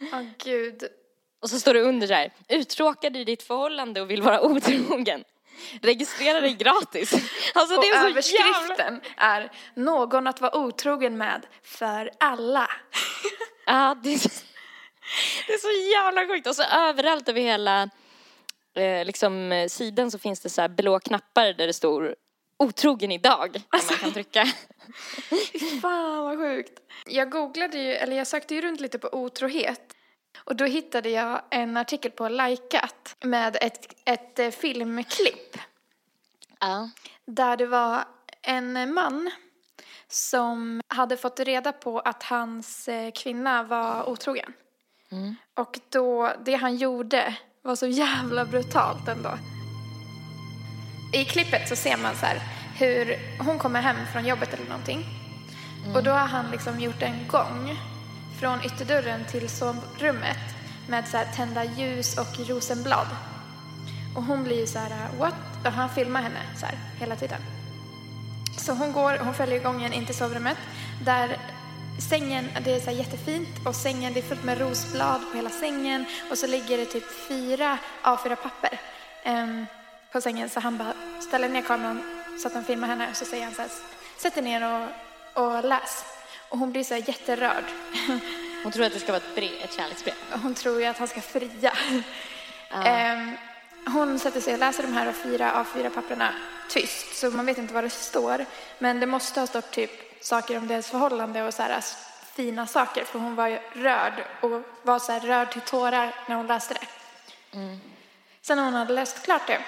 [0.13, 0.83] Åh gud.
[1.41, 5.23] Och så står det under så här, uttråkad i ditt förhållande och vill vara otrogen.
[5.81, 7.13] Registrera dig gratis.
[7.53, 8.09] Alltså Och det är så jävla...
[8.09, 12.69] överskriften är någon att vara otrogen med för alla.
[13.65, 14.29] Ja, det är, så,
[15.47, 16.47] det är så jävla sjukt.
[16.47, 17.89] Och så överallt över hela
[18.75, 22.15] eh, liksom, sidan så finns det så här blå knappar där det står
[22.59, 23.61] otrogen idag.
[23.79, 24.45] Som man kan trycka.
[25.81, 26.79] Fan vad sjukt.
[27.05, 29.95] Jag googlade ju, eller jag sökte ju runt lite på otrohet.
[30.43, 35.57] Och då hittade jag en artikel på Likat med ett, ett eh, filmklipp.
[36.59, 36.89] Ja.
[37.25, 38.03] Där det var
[38.41, 39.31] en man
[40.07, 44.53] som hade fått reda på att hans eh, kvinna var otrogen.
[45.53, 49.37] Och då, det han gjorde var så jävla brutalt ändå.
[51.13, 52.41] I klippet så ser man så här
[52.79, 55.05] hur hon kommer hem från jobbet eller någonting.
[55.95, 57.77] Och då har han liksom gjort en gång
[58.41, 60.37] från ytterdörren till sovrummet
[60.89, 63.07] med så här tända ljus och rosenblad.
[64.15, 65.33] Och hon blir ju så här, what?
[65.65, 67.41] Och han filmar henne så här hela tiden.
[68.57, 70.57] Så hon går, hon följer gången in till sovrummet
[71.05, 71.37] där
[72.09, 75.49] sängen, det är så här jättefint och sängen, det är fullt med rosblad på hela
[75.49, 78.79] sängen och så ligger det typ fyra A4-papper
[79.23, 79.65] ehm,
[80.11, 80.93] på sängen så han bara
[81.27, 83.71] ställer ner kameran så att han filmar henne och så säger han så här,
[84.17, 84.83] sätt dig ner
[85.35, 86.20] och, och läs.
[86.51, 87.63] Och hon blir så här jätterörd.
[88.63, 90.15] Hon tror att det ska vara ett, brev, ett kärleksbrev.
[90.43, 91.73] Hon tror ju att han ska fria.
[92.85, 93.31] Ehm,
[93.85, 96.33] hon sätter sig och läser de här fyra A4-papperna
[96.69, 98.45] tyst, så man vet inte vad det står.
[98.79, 101.97] Men det måste ha stått typ saker om deras förhållande och så här s-
[102.35, 106.35] fina saker, för hon var ju rörd och var så här rörd till tårar när
[106.35, 106.87] hon läste det.
[108.41, 109.61] Sen när hon hade läst klart det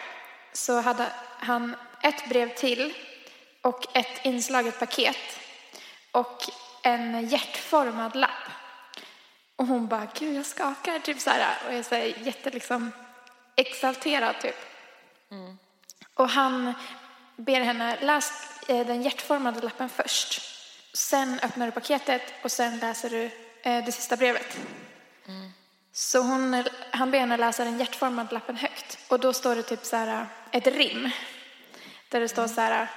[0.53, 1.05] så hade
[1.39, 2.93] han ett brev till
[3.61, 5.17] och ett inslaget paket
[6.11, 6.43] och
[6.83, 8.49] en hjärtformad lapp.
[9.55, 12.91] Och hon bara, gud jag skakar typ så här och så här jätte liksom
[13.55, 14.55] exalterad typ.
[16.13, 16.73] Och han
[17.35, 18.31] ber henne läs
[18.67, 20.41] eh, den hjärtformade lappen först.
[20.93, 23.23] Sen öppnar du paketet och sen läser du
[23.63, 24.57] eh, det sista brevet.
[25.91, 28.99] Så hon, han ber henne läsa den hjärtformade lappen högt.
[29.07, 31.09] Och då står det typ så här ett rim.
[32.09, 32.87] Där det står så här.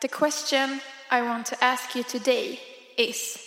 [0.00, 0.80] The question
[1.12, 3.38] I want to ask you today is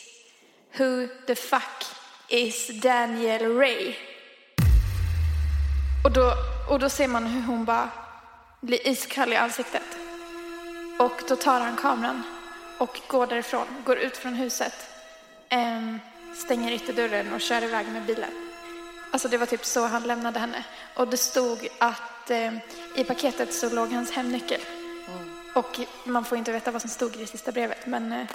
[0.78, 1.86] Who the fuck
[2.30, 3.96] is Daniel Ray?
[6.04, 6.34] Och då,
[6.70, 7.90] och då ser man hur hon bara
[8.62, 9.98] blir iskall i ansiktet.
[11.00, 12.24] Och då tar han kameran
[12.78, 14.74] och går därifrån, går ut från huset,
[15.50, 16.00] ehm,
[16.36, 18.32] stänger ytterdörren och kör iväg med bilen.
[19.12, 20.64] Alltså det var typ så han lämnade henne.
[20.96, 22.54] Och det stod att eh,
[22.96, 24.62] i paketet så låg hans hemnyckel.
[25.54, 28.28] Och man får inte veta vad som stod i det sista brevet, men eh,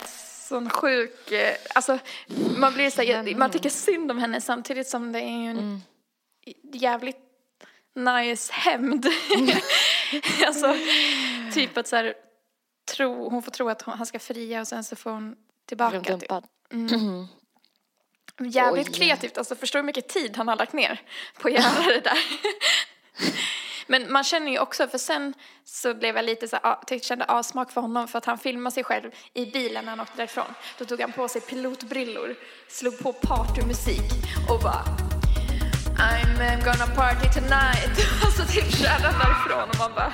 [0.50, 1.32] sån sjuk...
[1.32, 1.98] Eh, alltså,
[2.56, 5.82] man blir så här, man tycker synd om henne samtidigt som det är ju en
[6.72, 7.20] jävligt
[7.94, 9.06] nice hämnd.
[10.46, 10.76] alltså,
[11.54, 12.14] typ att så här,
[12.96, 15.36] tro, hon får tro att hon, han ska fria och sen så får hon
[15.66, 16.00] tillbaka.
[16.00, 16.06] Typ.
[16.06, 16.46] Dumpad.
[18.52, 18.94] Jävligt Oj.
[18.94, 21.00] kreativt, alltså förstår hur mycket tid han har lagt ner
[21.38, 22.18] på att göra det där.
[23.90, 27.06] Men man känner ju också, för sen så blev jag lite så här, ah, tyckte-
[27.08, 30.16] kände avsmak för honom för att han filmade sig själv i bilen när han åkte
[30.16, 30.54] därifrån.
[30.78, 32.34] Då tog han på sig pilotbrillor,
[32.68, 34.10] slog på partymusik
[34.50, 34.84] och bara
[35.98, 37.98] I'm eh, gonna party tonight.
[38.26, 40.12] Och så typ körde han därifrån och man bara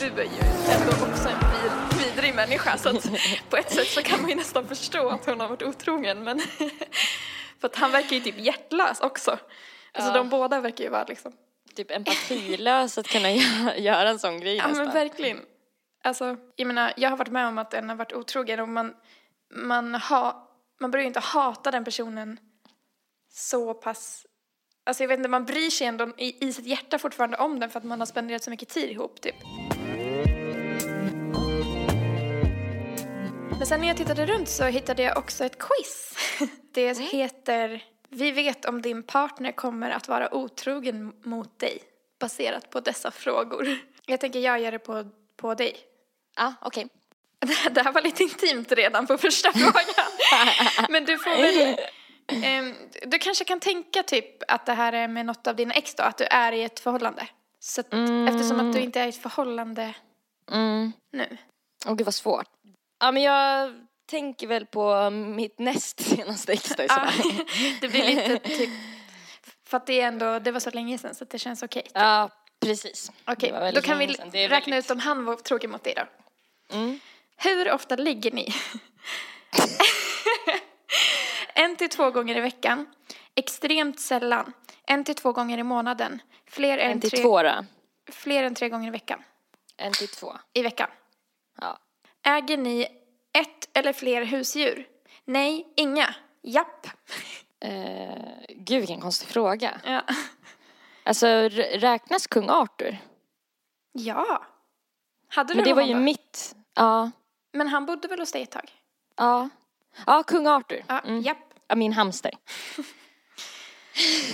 [0.00, 3.10] du är ju ändå också en vid, vidrig människa så att
[3.50, 6.40] på ett sätt så kan man ju nästan förstå att hon har varit otrogen men
[7.60, 9.30] för att han verkar ju typ hjärtlös också.
[9.30, 10.14] Alltså Ja.
[10.14, 11.32] de båda verkar ju vara liksom
[11.78, 13.30] Typ empatilös att kunna
[13.76, 14.94] göra, en sån grej Ja men nästan.
[14.94, 15.40] verkligen.
[16.04, 18.94] Alltså, jag menar, jag har varit med om att en har varit otrogen och man,
[19.54, 20.48] man, ha,
[20.80, 22.38] man börjar ju inte hata den personen
[23.32, 24.26] så pass,
[24.86, 27.70] alltså jag vet inte, man bryr sig ändå i, i sitt hjärta fortfarande om den
[27.70, 29.36] för att man har spenderat så mycket tid ihop typ.
[33.58, 36.14] Men sen när jag tittade runt så hittade jag också ett quiz.
[36.74, 41.82] Det heter Vi vet om din partner kommer att vara otrogen mot dig
[42.20, 43.78] baserat på dessa frågor.
[44.06, 45.76] Jag tänker jag gör det på, på dig.
[46.36, 46.88] Ja, okej.
[47.70, 49.84] Det här var lite intimt redan på första frågan.
[50.88, 51.76] Men du får väl...
[52.44, 52.74] ehm,
[53.06, 56.02] du kanske kan tänka typ att det här är med något av dina ex då,
[56.02, 57.28] att du är i ett förhållande.
[57.60, 57.86] Så att,
[58.28, 59.94] eftersom att du inte är i ett förhållande
[60.50, 60.92] Mm.
[61.12, 61.36] nu?
[61.86, 62.48] Åh gud vad svårt.
[63.00, 63.74] Ja men jag
[64.08, 67.32] tänker väl på mitt näst senaste ex då i så Ja, fall.
[67.80, 68.70] det blir lite typ,
[69.66, 71.86] för att det är ändå, det var så länge sedan så det känns okej.
[71.94, 73.12] Ja, precis.
[73.26, 76.02] Okej, var då kan vi räkna väldigt- ut om han var otrogen mot dig då.
[76.76, 77.00] Mm.
[77.36, 78.54] Hur ofta ligger ni?
[81.54, 82.86] en till två gånger i veckan.
[83.34, 84.52] Extremt sällan.
[84.86, 86.22] En till två gånger i månaden.
[86.50, 87.64] Fler än, En till tre, två då.
[88.12, 89.22] fler än tre gånger i veckan.
[89.76, 90.32] En till två.
[90.52, 90.88] I veckan.
[91.60, 91.78] Ja.
[92.26, 92.86] Äger ni
[93.40, 94.86] ett eller fler husdjur?
[95.24, 96.14] Nej, inga.
[96.42, 96.86] Japp.
[97.60, 99.80] Eh, gud vilken konstig fråga.
[99.84, 100.02] Ja.
[101.04, 101.26] Alltså
[101.58, 102.96] räknas kung Arthur?
[103.92, 104.46] ja.
[105.30, 106.00] Hade du Men det var ju då?
[106.00, 106.54] mitt.
[106.74, 107.10] Ja.
[107.52, 108.70] Men han bodde väl hos dig ett tag?
[109.16, 109.48] Ja.
[110.06, 110.84] Ja, kung Arthur.
[110.88, 111.20] Ja, Mm.
[111.20, 111.38] japp.
[111.68, 112.30] Ja, min hamster.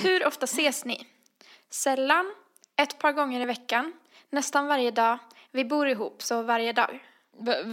[0.02, 1.06] Hur ofta ses ni?
[1.70, 2.34] Sällan,
[2.76, 3.92] ett par gånger i veckan,
[4.30, 5.18] nästan varje dag.
[5.50, 7.04] Vi bor ihop, så varje dag.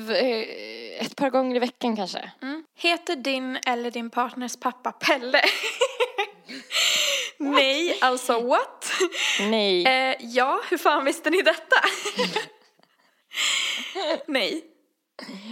[0.10, 2.32] Eh, ett par gånger i veckan kanske.
[2.42, 2.64] Mm.
[2.76, 5.42] Heter din eller din partners pappa Pelle?
[7.38, 8.92] Nej, alltså what?
[9.40, 9.86] Nej.
[9.86, 11.76] Eh, ja, hur fan visste ni detta?
[14.28, 14.64] Nej.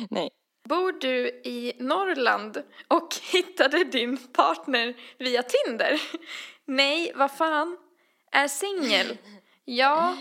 [0.09, 0.29] Nej.
[0.69, 6.01] Bor du i Norrland och hittade din partner via Tinder?
[6.65, 7.77] Nej, vad fan?
[8.31, 9.17] Är singel?
[9.65, 10.17] Ja.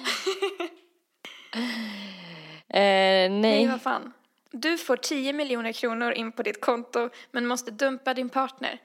[2.70, 3.66] Eh, Nej, nej.
[3.66, 4.12] vad fan.
[4.50, 8.78] Du får 10 miljoner kronor in på ditt konto men måste dumpa din partner.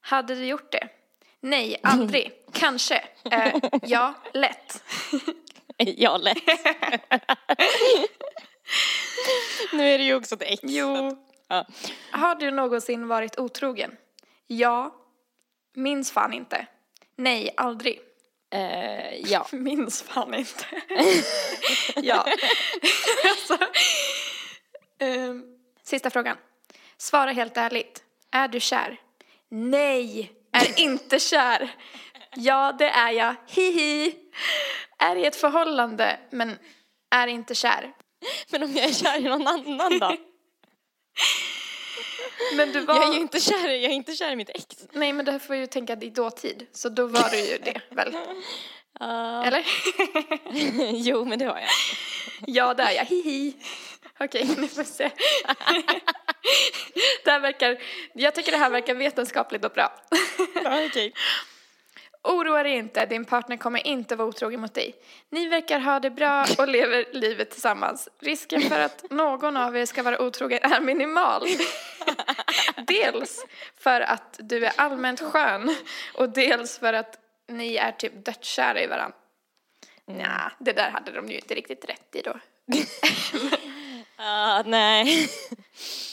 [0.00, 0.88] Hade du gjort det?
[1.40, 2.32] Nej, aldrig.
[2.52, 3.04] Kanske.
[3.30, 4.82] Eh, ja, lätt.
[5.80, 6.36] Ja, lätt.
[9.72, 10.60] nu är det ju också ett ex.
[10.62, 11.16] Jo.
[11.48, 11.66] Ja.
[12.10, 13.96] Har du någonsin varit otrogen?
[14.46, 14.94] Ja.
[15.74, 16.66] Minns fan inte.
[17.16, 18.00] Nej, aldrig.
[18.50, 19.46] Eh, ja.
[19.52, 20.64] Minns fan inte.
[21.96, 22.26] ja.
[23.24, 23.58] alltså,
[25.00, 25.42] ehm,
[25.82, 26.36] sista frågan.
[26.96, 28.02] Svara helt ärligt.
[28.32, 29.00] Är du kär?
[29.50, 31.74] Nej, är inte kär.
[32.34, 33.34] Ja, det är jag.
[33.46, 34.14] Hihi.
[34.98, 36.58] Är i ett förhållande, men
[37.10, 37.92] är inte kär.
[38.50, 40.16] Men om jag är kär i någon annan då?
[42.56, 42.94] Men du var...
[42.94, 44.64] Jag är ju inte kär, jag är inte kär i mitt ex.
[44.92, 46.66] Nej, men det får ju tänka i dåtid.
[46.72, 48.16] Så då var du ju det, väl?
[49.00, 49.44] Ja.
[49.44, 49.66] Eller?
[50.92, 51.68] jo, men det har jag.
[52.46, 53.04] Ja, det är jag.
[53.04, 53.56] Hihi.
[54.20, 55.04] Okej, nu får vi se.
[57.24, 57.78] det här verkar,
[58.12, 59.92] jag tycker det här verkar vetenskapligt och bra.
[60.64, 61.12] Ja, okej.
[62.22, 64.94] Oroa dig inte, din partner kommer inte vara otrogen mot dig.
[65.30, 68.08] Ni verkar ha det bra och lever livet tillsammans.
[68.20, 71.46] Risken för att någon av er ska vara otrogen är minimal.
[72.86, 75.76] dels för att du är allmänt skön
[76.14, 79.16] och dels för att ni är typ dödskära i varandra.
[80.06, 82.40] Nja, det där hade de ju inte riktigt rätt i då.
[84.16, 85.28] Ja, nej.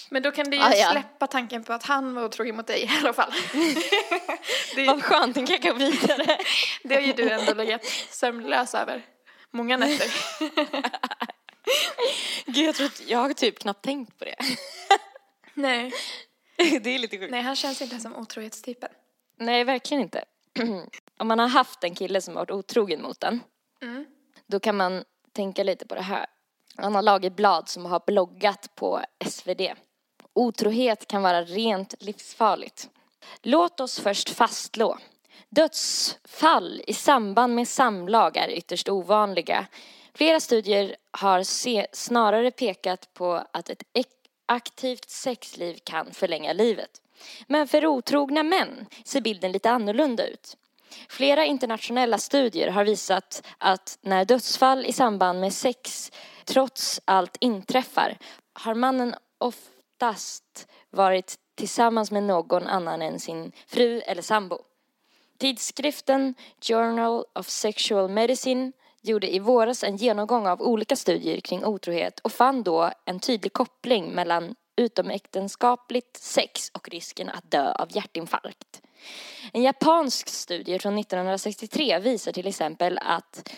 [0.09, 0.91] Men då kan du ju Ah, ja.
[0.91, 3.31] släppa tanken på att han var otrogen mot dig i alla fall.
[4.75, 6.37] det, Vad skönt, den kan gå vidare.
[6.83, 9.05] det har ju du ändå legat sömnlös över
[9.51, 10.07] många nätter.
[12.45, 14.35] Gud, jag tror att jag har typ knappt tänkt på det.
[15.53, 15.91] Nej.
[16.57, 17.31] Det är lite sjukt.
[17.31, 18.89] Nej, han känns inte som otrohetstypen.
[19.39, 20.23] Nej, verkligen inte.
[21.19, 23.39] Om man har haft en kille som varit otrogen mot en,
[23.81, 24.05] Mm.
[24.47, 26.25] då kan man tänka lite på det här.
[26.77, 29.61] Han har Lagerblad som har bloggat på SvD.
[30.35, 32.89] Otrohet kan vara rent livsfarligt.
[33.41, 34.97] Låt oss först fastslå.
[35.49, 39.67] Dödsfall i samband med samlag är ytterst ovanliga.
[40.13, 43.83] Flera studier har se, snarare pekat på att ett
[44.45, 47.01] aktivt sexliv kan förlänga livet.
[47.47, 50.57] Men för otrogna män ser bilden lite annorlunda ut.
[51.09, 56.11] Flera internationella studier har visat att när dödsfall i samband med sex
[56.45, 58.17] trots allt inträffar
[58.53, 59.15] har mannen
[59.95, 64.59] oftast varit tillsammans med någon annan än sin fru eller sambo.
[65.37, 72.19] Tidskriften Journal of Sexual Medicine gjorde i våras en genomgång av olika studier kring otrohet
[72.19, 78.81] och fann då en tydlig koppling mellan utomäktenskapligt sex och risken att dö av hjärtinfarkt.
[79.53, 83.51] En japansk studie från 1963 visar till exempel att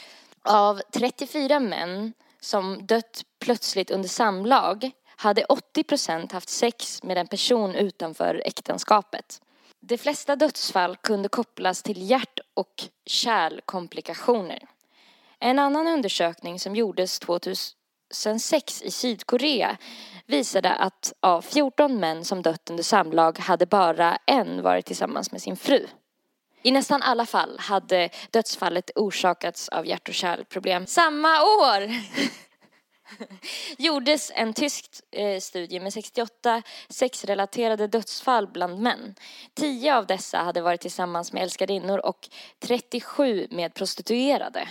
[0.43, 7.27] av 34 män som dött plötsligt under samlag hade 80 procent haft sex med en
[7.27, 9.41] person utanför äktenskapet.
[9.79, 14.59] De flesta dödsfall kunde kopplas till hjärt och kärlkomplikationer.
[15.39, 19.77] En annan undersökning som gjordes 2006 i Sydkorea
[20.25, 25.41] visade att av 14 män som dött under samlag hade bara en varit tillsammans med
[25.41, 25.87] sin fru.
[26.63, 31.89] I nästan alla fall hade dödsfallet orsakats av hjärt och kärlproblem samma år.
[33.77, 39.15] gjordes en tysk eh, studie med 68 sexrelaterade dödsfall bland män.
[39.53, 42.29] 10 av dessa hade varit tillsammans med älskarinnor och
[42.59, 44.67] 37 med prostituerade.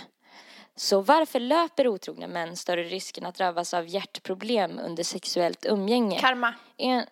[0.79, 6.19] Så varför löper otrogna män större risken att drabbas av hjärtproblem under sexuellt umgänge?
[6.19, 6.53] Karma.
[6.77, 7.05] En,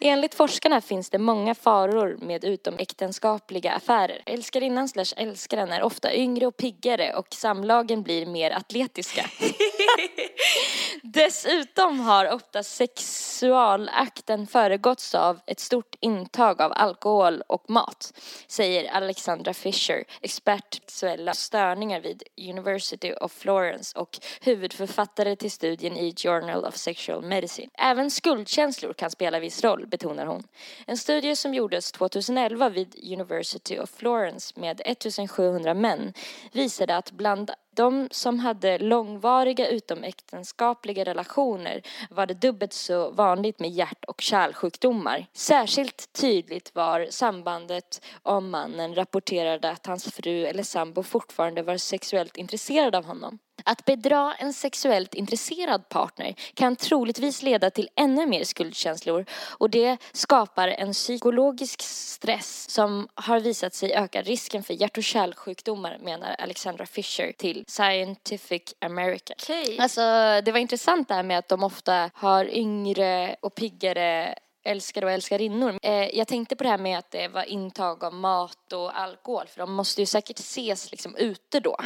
[0.00, 4.22] enligt forskarna finns det många faror med utomäktenskapliga affärer.
[4.26, 9.30] Älskarinnan slash älskaren är ofta yngre och piggare och samlagen blir mer atletiska.
[11.02, 18.12] Dessutom har ofta sexualakten föregåtts av ett stort intag av alkohol och mat,
[18.46, 25.96] säger Alexandra Fisher, expert på sexuella störningar vid University of Florence och huvudförfattare till studien
[25.96, 27.70] i Journal of Sexual Medicine.
[27.78, 30.42] Även skuldkänslor kan spela viss roll, betonar hon.
[30.86, 36.12] En studie som gjordes 2011 vid University of Florence med 1700 män
[36.52, 43.70] visade att bland de som hade långvariga utomäktenskapliga relationer var det dubbelt så vanligt med
[43.70, 45.26] hjärt och kärlsjukdomar.
[45.32, 52.36] Särskilt tydligt var sambandet om mannen rapporterade att hans fru eller sambo fortfarande var sexuellt
[52.36, 53.38] intresserad av honom.
[53.64, 59.26] Att bedra en sexuellt intresserad partner kan troligtvis leda till ännu mer skuldkänslor
[59.58, 65.04] och det skapar en psykologisk stress som har visat sig öka risken för hjärt och
[65.04, 69.36] kärlsjukdomar menar Alexandra Fisher till Scientific American.
[69.42, 69.78] Okej.
[69.78, 70.00] Alltså
[70.44, 74.34] det var intressant det här med att de ofta har yngre och piggare
[74.66, 75.78] älskare och älskarinnor.
[75.82, 79.46] Eh, jag tänkte på det här med att det var intag av mat och alkohol
[79.46, 81.76] för de måste ju säkert ses liksom ute då.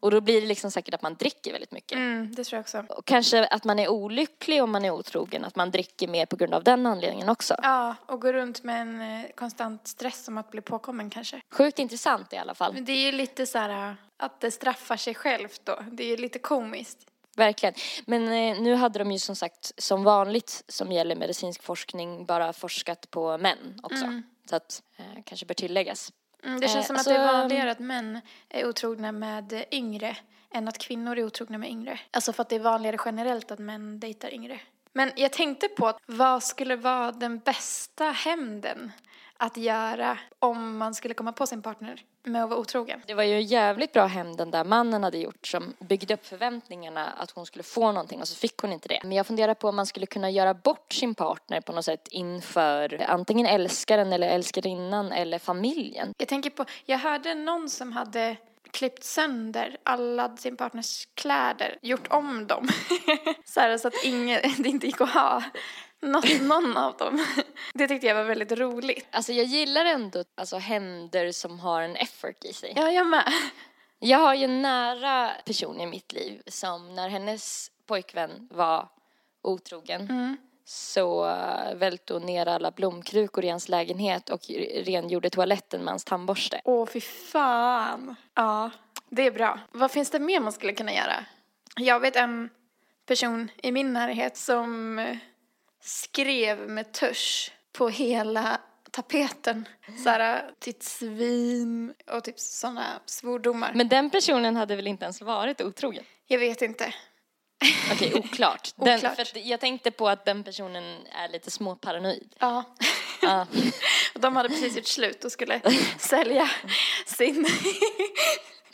[0.00, 1.96] Och då blir det liksom säkert att man dricker väldigt mycket.
[1.96, 2.84] Mm, det tror jag också.
[2.88, 6.36] Och kanske att man är olycklig om man är otrogen, att man dricker mer på
[6.36, 7.54] grund av den anledningen också.
[7.62, 11.40] Ja, och gå runt med en eh, konstant stress om att bli påkommen kanske.
[11.50, 12.74] Sjukt intressant i alla fall.
[12.74, 15.78] Men det är ju lite så här eh, att det straffar sig självt då.
[15.92, 16.98] Det är ju lite komiskt.
[17.36, 17.74] Verkligen.
[18.06, 22.52] Men eh, nu hade de ju som sagt, som vanligt som gäller medicinsk forskning, bara
[22.52, 24.22] forskat på män också.
[24.50, 26.12] Så att eh, kanske bör tilläggas.
[26.44, 29.64] Mm, det känns Eh, som alltså, att det är vanligare att män är otrogna med
[29.70, 30.16] yngre
[30.50, 32.00] än att kvinnor är otrogna med yngre.
[32.10, 34.60] Alltså för att det är vanligare generellt att män dejtar yngre.
[34.92, 38.92] Men jag tänkte på vad skulle vara den bästa hämnden
[39.36, 43.02] att göra om man skulle komma på sin partner med att vara otrogen?
[43.06, 46.26] Det var ju en jävligt bra hem den där mannen hade gjort som byggde upp
[46.26, 49.00] förväntningarna att hon skulle få någonting och så fick hon inte det.
[49.02, 52.08] Men jag funderar på om man skulle kunna göra bort sin partner på något sätt
[52.10, 56.14] inför antingen älskaren eller älskarinnan eller familjen.
[56.18, 58.36] Jag tänker på, jag hörde någon som hade
[58.70, 62.68] klippt sönder alla sin partners kläder, gjort om dem.
[63.44, 65.42] så, här, så att ingen, det inte gick att ha
[66.00, 67.26] något, någon av dem.
[67.74, 69.06] Det tyckte jag var väldigt roligt.
[69.10, 72.72] Alltså jag gillar ändå alltså, händer som har en effort i sig.
[72.76, 73.32] Ja, jag med.
[73.98, 78.88] Jag har ju en nära person i mitt liv som när hennes pojkvän var
[79.42, 84.40] otrogen så uh, välte hon ner alla blomkrukor i hans lägenhet och
[84.84, 86.60] rengjorde toaletten med hans tandborste.
[86.64, 88.16] Åh, fy fan.
[88.34, 88.70] Ja,
[89.08, 89.60] det är bra.
[89.72, 91.24] Vad finns det mer man skulle kunna göra?
[91.76, 92.50] Jag vet en
[93.06, 95.16] person i min närhet som eh,
[95.88, 98.60] skrev med tusch på hela
[98.90, 99.68] tapeten.
[100.04, 103.72] Så här, ditt svin och typ sådana svordomar.
[103.74, 106.04] Men den personen hade väl inte ens varit otrogen?
[106.26, 106.94] Jag vet inte.
[107.92, 108.70] Okej, oklart.
[108.76, 109.16] Den, Oklart.
[109.16, 112.34] För att jag tänkte på att den personen är lite småparanoid.
[112.38, 112.64] Ja.
[113.22, 113.46] Ja.
[114.14, 115.60] De hade precis gjort slut och skulle
[115.98, 116.50] sälja
[117.06, 117.46] sin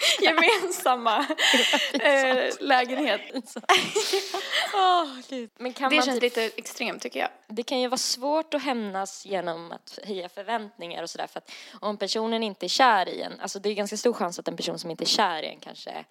[0.22, 1.26] gemensamma
[1.92, 3.20] eh, lägenhet.
[5.58, 7.28] Men kan Det man känns typ, lite extremt tycker jag.
[7.48, 11.50] det kan ju vara svårt att hämnas genom att höja förväntningar och sådär för att
[11.80, 14.56] om personen inte är kär i en, alltså det är ganska stor chans att en
[14.56, 16.04] person som inte är kär i en kanske,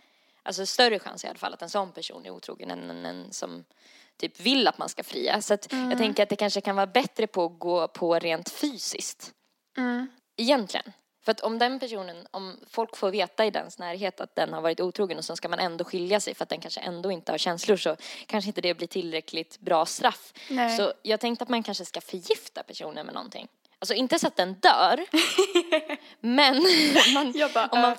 [0.44, 3.34] alltså större chans i alla fall att en sån person är otrogen än en, en
[3.34, 3.64] som
[4.18, 5.42] typ vill att man ska fria.
[5.42, 8.50] Så att jag tänker att det kanske kan vara bättre på att gå på rent
[8.50, 9.34] fysiskt.
[10.38, 10.92] Egentligen.
[11.24, 14.62] För att om den personen, om folk får veta i dens närhet att den har
[14.62, 17.32] varit otrogen och så ska man ändå skilja sig för att den kanske ändå inte
[17.32, 17.96] har känslor så
[18.26, 20.34] kanske inte det blir tillräckligt bra straff.
[20.50, 20.78] Nej.
[20.78, 23.48] Så jag tänkte att man kanske ska förgifta personen med någonting.
[23.80, 25.06] Alltså inte så att den dör,
[26.20, 26.56] men
[27.14, 27.98] man, bara, om man, äh.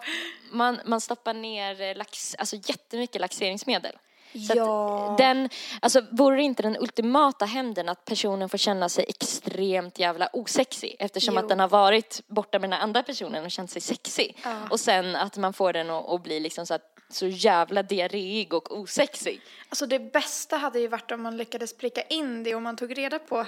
[0.51, 3.93] man, man stoppar ner lax, alltså jättemycket laxeringsmedel.
[4.35, 5.15] Så Ja.
[5.19, 5.49] den,
[5.83, 10.97] alltså vore det inte den ultimata hämnden att personen får känna sig extremt jävla osexig
[10.99, 11.41] eftersom Jo.
[11.41, 14.39] att den har varit borta med den andra personen och känt sig sexig.
[14.71, 18.55] Och sen att man får den att, att bli liksom så, att, så jävla diarréig
[18.55, 19.41] och osexig.
[19.69, 22.99] Alltså det bästa hade ju varit om man lyckades pricka in det och man tog
[22.99, 23.47] reda på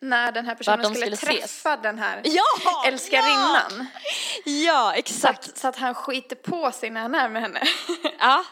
[0.00, 2.42] när den här personen de skulle, skulle träffa den här Ja!
[2.86, 3.86] älskarinnan.
[4.44, 5.48] Ja, Så, exakt.
[5.48, 7.60] att, så att han skiter på sig när han är med henne.
[8.18, 8.44] Ja.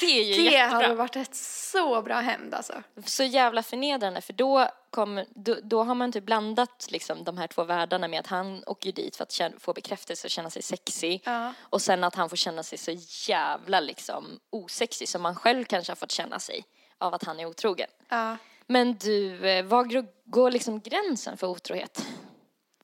[0.00, 0.82] Det är ju Det jättebra.
[0.82, 2.82] hade varit ett så bra hämnd alltså.
[3.04, 7.46] så jävla förnedrande för då, kommer, då, då har man typ blandat liksom de här
[7.46, 10.62] två världarna med att han åker dit för att känna, få bekräftelse och känna sig
[10.62, 11.52] sexig Ja.
[11.60, 12.90] och sen att han får känna sig så
[13.30, 16.64] jävla liksom osexig som man själv kanske har fått känna sig
[16.98, 17.88] av att han är otrogen.
[18.08, 18.36] Ja.
[18.66, 22.06] Men du, eh, var går liksom gränsen för otrohet?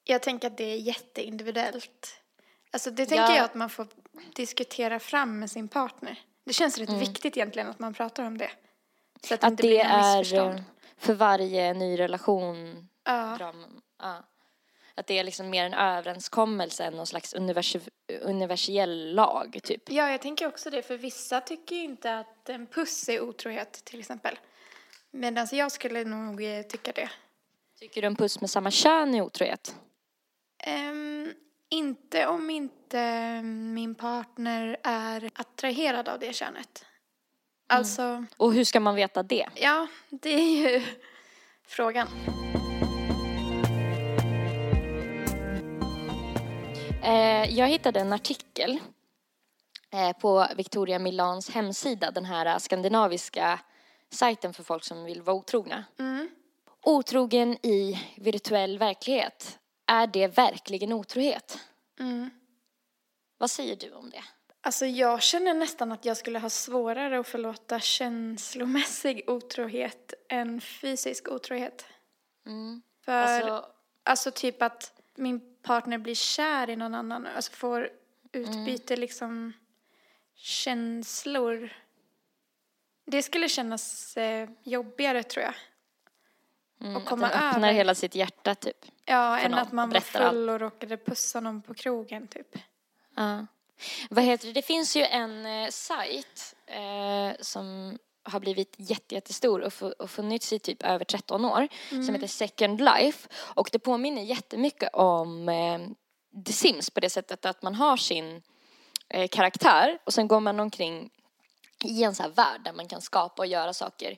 [0.04, 2.16] Jag tänker att det är jätteindividuellt.
[2.70, 3.36] Alltså det tänker Ja.
[3.36, 3.86] jag att man får
[4.34, 6.18] diskutera fram med sin partner.
[6.44, 8.50] Det känns rätt viktigt egentligen att man pratar om det.
[9.22, 10.62] Så att det Att inte det blir är missförstånd.
[10.96, 13.36] för varje ny relation Ja.
[13.40, 14.24] Ram, ja.
[14.94, 17.76] Att det är liksom mer en överenskommelse än någon slags univers
[18.22, 19.82] universell lag, typ.
[19.90, 20.82] ja, jag tänker också det.
[20.82, 24.38] För vissa tycker ju inte att en puss är otrohet till exempel.
[25.10, 27.10] Medan jag skulle nog eh, tycka det.
[27.78, 29.76] Tycker du en puss med samma kön är otrohet?
[30.58, 31.32] Ehm,
[31.72, 36.84] inte om inte min partner är attraherad av det könet.
[37.66, 39.48] Alltså, Och hur ska man veta det?
[39.54, 40.82] ja, det är ju
[41.66, 42.08] frågan.
[47.02, 48.78] Eh, jag hittade en artikel
[49.90, 53.58] eh, på Victoria Milans hemsida, den här skandinaviska
[54.10, 55.84] sajten för folk som vill vara otrogna.
[55.98, 56.30] Mm.
[56.82, 59.58] Otrogen i virtuell verklighet.
[59.86, 61.58] Är det verkligen otrohet?
[62.00, 62.30] Mm.
[63.38, 64.24] Vad säger du om det?
[64.60, 71.28] Alltså jag känner nästan att jag skulle ha svårare att förlåta känslomässig otrohet än fysisk
[71.28, 71.86] otrohet.
[72.46, 72.82] Mm.
[73.04, 73.66] För alltså,
[74.04, 77.90] Alltså, typ att min partner blir kär i någon annan, alltså får
[78.34, 78.50] Mm.
[78.50, 79.52] utbyte liksom
[80.34, 81.72] känslor.
[83.06, 85.54] Det skulle kännas eh, jobbigare tror jag.
[86.82, 87.72] Mm, och att komma den öppnar över.
[87.72, 88.86] hela sitt hjärta, typ.
[89.04, 92.58] Ja, än att man var full och råkade pussa någon på krogen typ.
[93.16, 93.46] Ja.
[94.10, 94.52] Vad heter det?
[94.52, 100.52] Det finns ju en eh, sajt eh, som har blivit jätte, jättestor och, och funnits
[100.52, 105.80] i typ över 13 år som heter Second Life och det påminner jättemycket om eh,
[106.46, 108.42] The Sims på det sättet att man har sin
[109.08, 111.10] eh, karaktär och sen går man omkring
[111.84, 114.16] i en så här värld där man kan skapa och göra saker,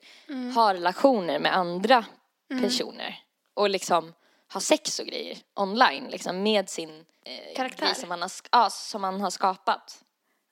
[0.55, 2.05] ha relationer med andra
[2.49, 3.19] personer
[3.55, 4.15] och liksom
[4.53, 7.95] ha sex och grejer online liksom med sin eh, Karaktär?
[7.95, 10.05] som man har, ja, som man har skapat.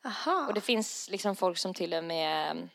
[0.05, 0.47] Aha.
[0.49, 2.69] Och det finns liksom folk som till och med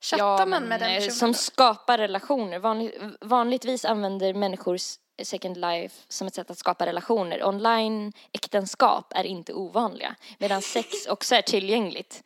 [0.00, 2.58] Chattar man men, med den eh, personen Som skapar relationer.
[2.58, 4.78] Vanlig, vanligtvis använder människor
[5.22, 7.44] Second Life som ett sätt att skapa relationer.
[7.44, 10.14] Online-äktenskap är inte ovanliga.
[10.38, 12.22] Medan sex också är tillgängligt.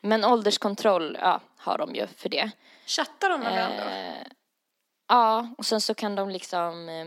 [0.00, 2.50] Men ålderskontroll, ja, har de ju för det.
[2.86, 3.98] Chattar de med varandra?
[3.98, 4.26] Eh,
[5.08, 7.06] ja, och sen så kan de liksom, eh,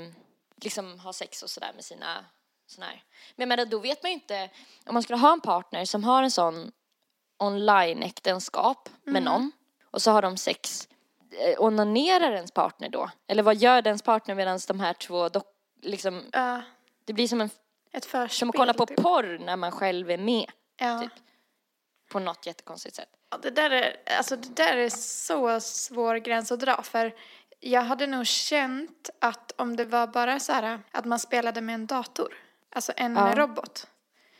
[0.64, 2.26] liksom ha sex och sådär med sina
[2.68, 3.04] sån här.
[3.36, 4.50] Men jag menar, då vet man ju inte,
[4.86, 6.72] om man skulle ha en partner som har en sån
[7.38, 9.52] online-äktenskap med någon
[9.92, 10.88] och så har de sex,
[11.32, 13.10] eh, onanerar ens partner då?
[13.28, 15.48] Eller vad gör ens partner medan de här två dock,
[15.82, 16.62] liksom, Ja,
[17.06, 17.50] det blir som, en,
[17.92, 18.30] ett förspel.
[18.40, 18.98] som att kolla på typ.
[19.02, 21.00] porr när man själv är med Ja.
[21.02, 21.12] typ.
[22.12, 23.10] på något jättekonstigt sätt.
[23.32, 27.16] Ja, det där är, alltså det där är så svår gräns att dra för
[27.60, 31.76] jag hade nog känt att om det var bara så här att man spelade med
[31.76, 32.34] en dator,
[32.72, 33.34] alltså en Ja.
[33.36, 33.88] robot,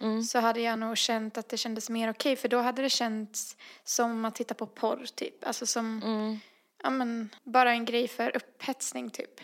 [0.02, 0.24] Mm.
[0.24, 3.58] så hade jag nog känt att det kändes mer okej för då hade det känts
[3.84, 6.40] som att titta på porr typ, alltså som, Mm.
[6.84, 9.42] ja men bara en grej för upphetsning typ.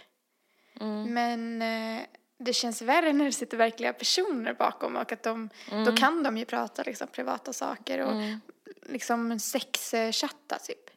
[0.79, 1.13] Mm.
[1.13, 2.05] Men eh,
[2.37, 5.49] det känns värre när det sitter verkliga personer bakom och att de,
[5.85, 8.39] då kan de ju prata liksom privata saker och Mm.
[8.85, 10.89] liksom sexchatta typ.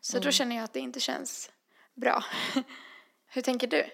[0.00, 1.50] Så då känner jag att det inte känns
[2.00, 2.24] bra.
[3.30, 3.90] Hur tänker du?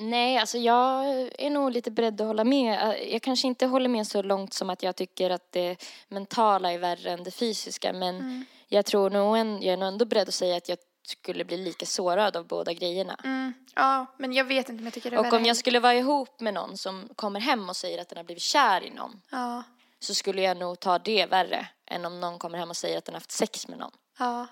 [0.00, 1.04] Nej, alltså jag
[1.38, 2.98] är nog lite beredd att hålla med.
[3.10, 6.78] Jag kanske inte håller med så långt som att jag tycker att det mentala är
[6.78, 7.92] värre än det fysiska.
[7.92, 11.44] Men jag tror nog en, jag är nog ändå beredd att säga att jag skulle
[11.44, 13.20] bli lika sårad av båda grejerna.
[13.24, 15.80] Mm, ja, men jag vet inte om jag tycker det är Och om jag skulle
[15.80, 18.90] vara ihop med någon som kommer hem och säger att den har blivit kär i
[18.90, 19.62] någon Ja,
[20.00, 23.04] så skulle jag nog ta det värre än om någon kommer hem och säger att
[23.04, 23.92] den har haft sex med någon.
[24.18, 24.46] ja.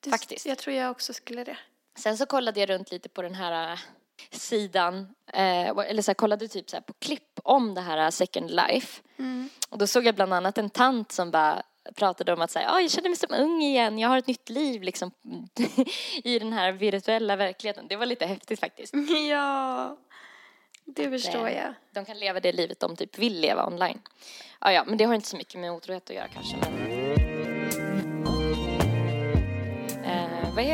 [0.00, 0.46] Det, Faktiskt.
[0.46, 1.58] Jag tror jag också skulle det.
[1.98, 3.78] Sen så kollade jag runt lite på den här äh,
[4.30, 8.10] sidan, eh, eller så här, kollade typ så här på klipp om det här äh,
[8.10, 9.02] Second Life.
[9.18, 9.48] Mm.
[9.70, 11.62] Och då såg jag bland annat en tant som bara
[11.94, 14.48] pratade om att säga, oh, jag känner mig som ung igen, jag har ett nytt
[14.48, 15.10] liv liksom
[16.24, 17.88] i den här virtuella verkligheten.
[17.88, 18.94] Det var lite häftigt faktiskt.
[19.30, 19.96] Ja,
[20.84, 21.74] det förstår eh, jag.
[21.90, 24.00] De kan leva det livet de typ vill leva online.
[24.60, 26.56] Ja, ja, men det har inte så mycket med otrohet att göra kanske.
[26.56, 26.97] Men...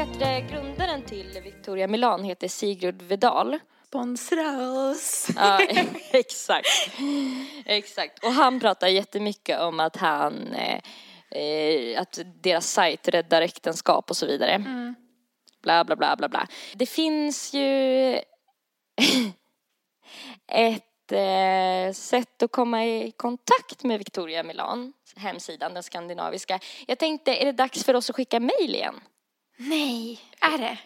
[0.05, 0.41] heter?
[0.41, 3.59] Grundaren till Victoria Milan heter Sigurd Vedal.
[3.87, 5.29] Sponsra oss.
[5.37, 5.61] Ja,
[6.13, 6.67] exakt.
[7.67, 8.25] Exakt.
[8.25, 10.81] Och han pratar jättemycket om att han eh,
[11.41, 14.65] eh, att deras sajt räddar äktenskap och så vidare.
[15.63, 16.49] Bla, bla, bla, bla, bla.
[16.75, 18.11] Det finns ju
[20.53, 26.61] ett eh, sätt att komma i kontakt med Victoria Milan, hemsidan, den skandinaviska.
[26.87, 29.01] Jag tänkte, är det dags för oss att skicka mejl igen?
[29.57, 30.79] Nej, är det?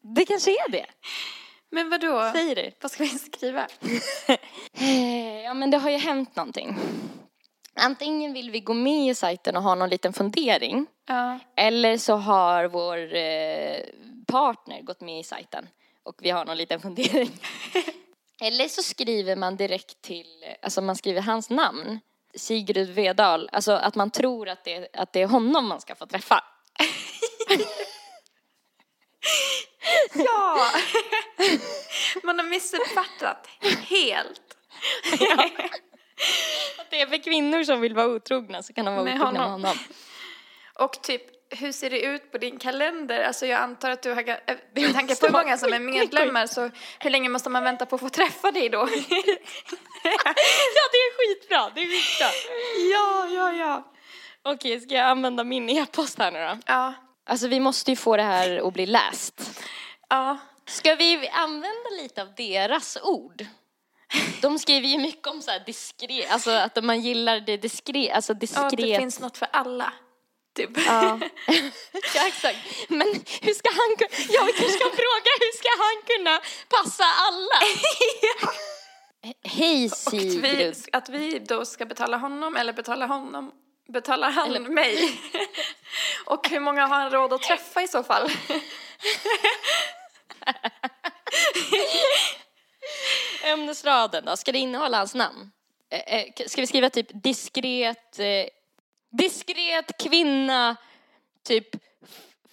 [0.00, 0.86] Det kanske är det.
[1.70, 2.30] Men vad då?
[2.32, 2.70] Säger du?
[2.80, 3.66] Vad ska vi skriva?
[4.80, 6.76] Eh, Ja, men det har ju hänt någonting.
[7.74, 10.86] Antingen vill vi gå med i sajten och ha någon liten fundering.
[11.06, 11.38] Ja.
[11.56, 13.80] Eller så har vår eh,
[14.26, 15.68] partner gått med i sajten
[16.02, 17.30] och vi har någon liten fundering.
[18.40, 20.26] Eller så skriver man direkt till,
[20.62, 22.00] alltså man skriver hans namn,
[22.34, 26.06] Sigrid Vedal, alltså att man tror att det, att det är honom man ska få
[26.06, 26.44] träffa.
[30.14, 30.70] Ja!
[32.22, 33.48] Man har missuppfattat
[33.88, 34.40] helt.
[36.78, 39.32] Att det är för kvinnor som vill vara otrogna så kan de vara Med otrogna
[39.40, 39.60] med honom.
[39.64, 39.78] honom.
[40.78, 43.22] Och typ, hur ser det ut på din kalender?
[43.24, 44.36] Alltså jag antar att du har, eh,
[44.74, 47.94] med tanke på hur många som är medlemmar så hur länge måste man vänta på
[47.94, 48.78] att få träffa dig då?
[50.74, 52.28] Ja, det är skitbra, det är skitbra.
[52.92, 53.92] ja, ja, ja.
[54.42, 56.58] Okej, ska jag använda min e-post här nu då?
[56.66, 56.94] Ja,
[57.26, 59.50] Alltså vi måste ju få det här att bli läst.
[60.08, 60.38] ja.
[60.66, 63.46] Ska vi använda lite av deras ord?
[64.40, 68.32] De skriver ju mycket om så här diskret, alltså att man gillar det diskret, alltså
[68.32, 68.70] Ja, diskret.
[68.76, 69.92] det finns något för alla.
[70.56, 70.70] Typ.
[70.86, 71.18] Ja.
[72.14, 72.58] ja, exakt.
[72.88, 73.06] Men
[73.42, 77.60] hur ska han kunna, ja vi kanske ska fråga hur ska han kunna passa alla?
[79.44, 80.76] Hej Att vi, Sigrid.
[80.92, 83.52] att vi då ska betala honom eller betala honom
[83.88, 85.20] betalar han Eller- mig?
[86.26, 88.30] Och hur många har han råd att träffa i så fall?
[93.44, 95.50] Ämnesraden då, ska det innehålla hans namn?
[95.90, 98.46] Eh, eh, Ska vi skriva typ diskret, eh,
[99.10, 100.76] diskret kvinna
[101.44, 101.68] typ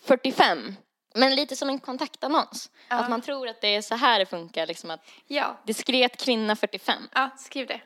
[0.05, 0.75] 45?
[1.15, 2.69] Men lite som en kontaktannons.
[2.89, 2.95] Ja.
[2.95, 6.55] Att man tror att det är så här det funkar, liksom att Ja, diskret kvinna
[6.55, 7.03] 45.
[7.13, 7.81] ja skriv det.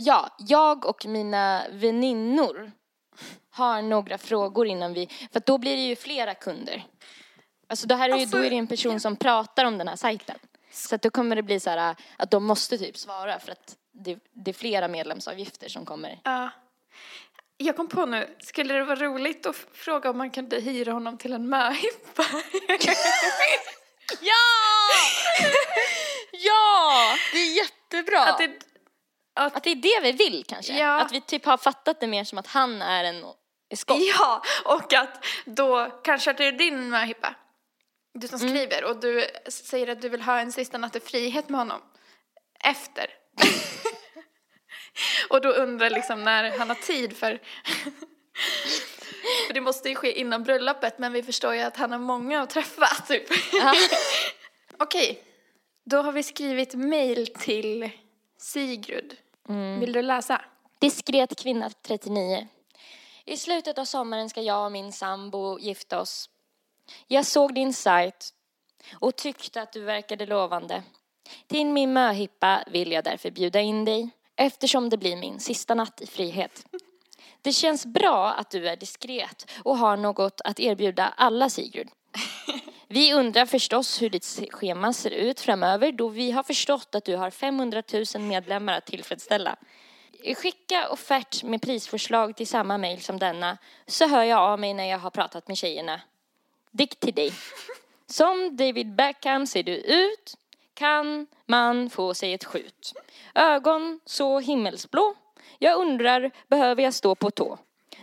[0.00, 0.30] Ja.
[0.36, 2.72] Ja, jag och mina väninnor
[3.50, 6.84] har några frågor innan vi, för att då blir det ju flera kunder.
[7.68, 9.88] Alltså det här är ju, Alltså, då är det en person som pratar om den
[9.88, 10.38] här sajten.
[10.72, 13.76] Så att då kommer det bli så här att de måste typ svara för att
[13.92, 16.20] det, det är flera medlemsavgifter som kommer.
[16.24, 16.50] Ja.
[17.56, 21.18] Jag kom på nu, skulle det vara roligt att fråga om man kunde hyra honom
[21.18, 22.24] till en möhippa?
[24.20, 24.34] Ja!
[26.32, 27.16] ja!
[27.32, 28.20] Det är jättebra!
[28.24, 28.69] Att det,
[29.34, 30.78] att, Att det är det vi vill kanske.
[30.78, 31.00] Ja.
[31.00, 33.24] Att vi typ har fattat det mer som att han är en
[33.70, 33.98] eskort.
[34.18, 37.34] ja, och att då kanske att det är din möhippa.
[38.14, 41.48] Du som skriver och du säger att du vill ha en sista natt i frihet
[41.48, 41.80] med honom.
[42.64, 43.06] Efter.
[45.30, 47.40] och då undrar liksom när han har tid för
[49.46, 52.42] För det måste ju ske innan bröllopet men vi förstår ju att han har många
[52.42, 53.24] att träffa typ.
[54.78, 55.22] Okej,
[55.84, 57.90] då har vi skrivit mail till
[58.40, 59.16] Sigrid.
[59.80, 60.42] Vill du läsa?
[60.78, 62.48] Diskret kvinna 39.
[63.24, 66.30] I slutet av sommaren ska jag och min sambo gifta oss.
[67.06, 68.34] Jag såg din sajt
[68.94, 70.82] och tyckte att du verkade lovande.
[71.46, 76.00] Till min möhippa vill jag därför bjuda in dig eftersom det blir min sista natt
[76.00, 76.66] i frihet.
[77.42, 81.88] Det känns bra att du är diskret och har något att erbjuda alla Sigrid.
[82.92, 87.16] Vi undrar förstås hur ditt schema ser ut framöver då vi har förstått att du
[87.16, 87.82] har 500
[88.14, 89.56] 000 medlemmar att tillfredsställa.
[90.36, 94.84] Skicka offert med prisförslag till samma mejl som denna så hör jag av mig när
[94.84, 96.00] jag har pratat med tjejerna.
[96.70, 97.32] Dick till dig.
[98.06, 100.34] Som David Beckham ser du ut.
[100.74, 102.92] Kan man få sig ett skjut.
[103.34, 105.14] Ögon så himmelsblå.
[105.58, 107.58] Jag undrar, behöver jag stå på tå?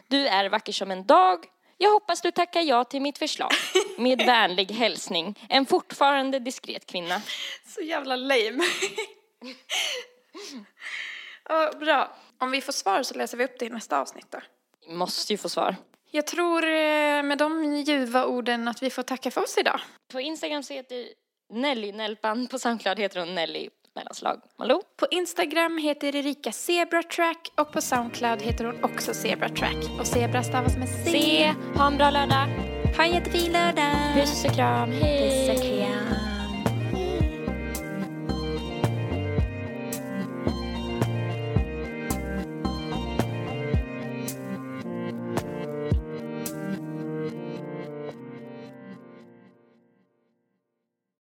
[0.07, 1.45] Du är vacker som en dag.
[1.77, 3.51] Jag hoppas du tackar ja till mitt förslag.
[3.97, 7.21] Med vänlig hälsning, en fortfarande diskret kvinna.
[7.65, 8.63] Så jävla lame.
[11.49, 12.15] ja, bra.
[12.39, 14.39] Om vi får svar så läser vi upp det i nästa avsnitt då.
[14.87, 15.75] Vi måste ju få svar.
[16.11, 19.79] Jag tror eh, med de ljuva orden att vi får tacka för oss idag.
[20.11, 21.05] På Instagram så heter
[21.53, 24.81] Nelly Nelpan, på Soundcloud heter hon Nelly mellanslag Malou.
[24.99, 29.77] På Instagram heter Erika Zebratrack och på Soundcloud heter hon också Zebratrack.
[29.99, 31.11] Och Zebra stavas med C.
[31.11, 32.47] Se, ha en bra lördag.
[32.97, 34.13] Ha en jättefin lördag!
[34.15, 35.66] Puss och kram, hej!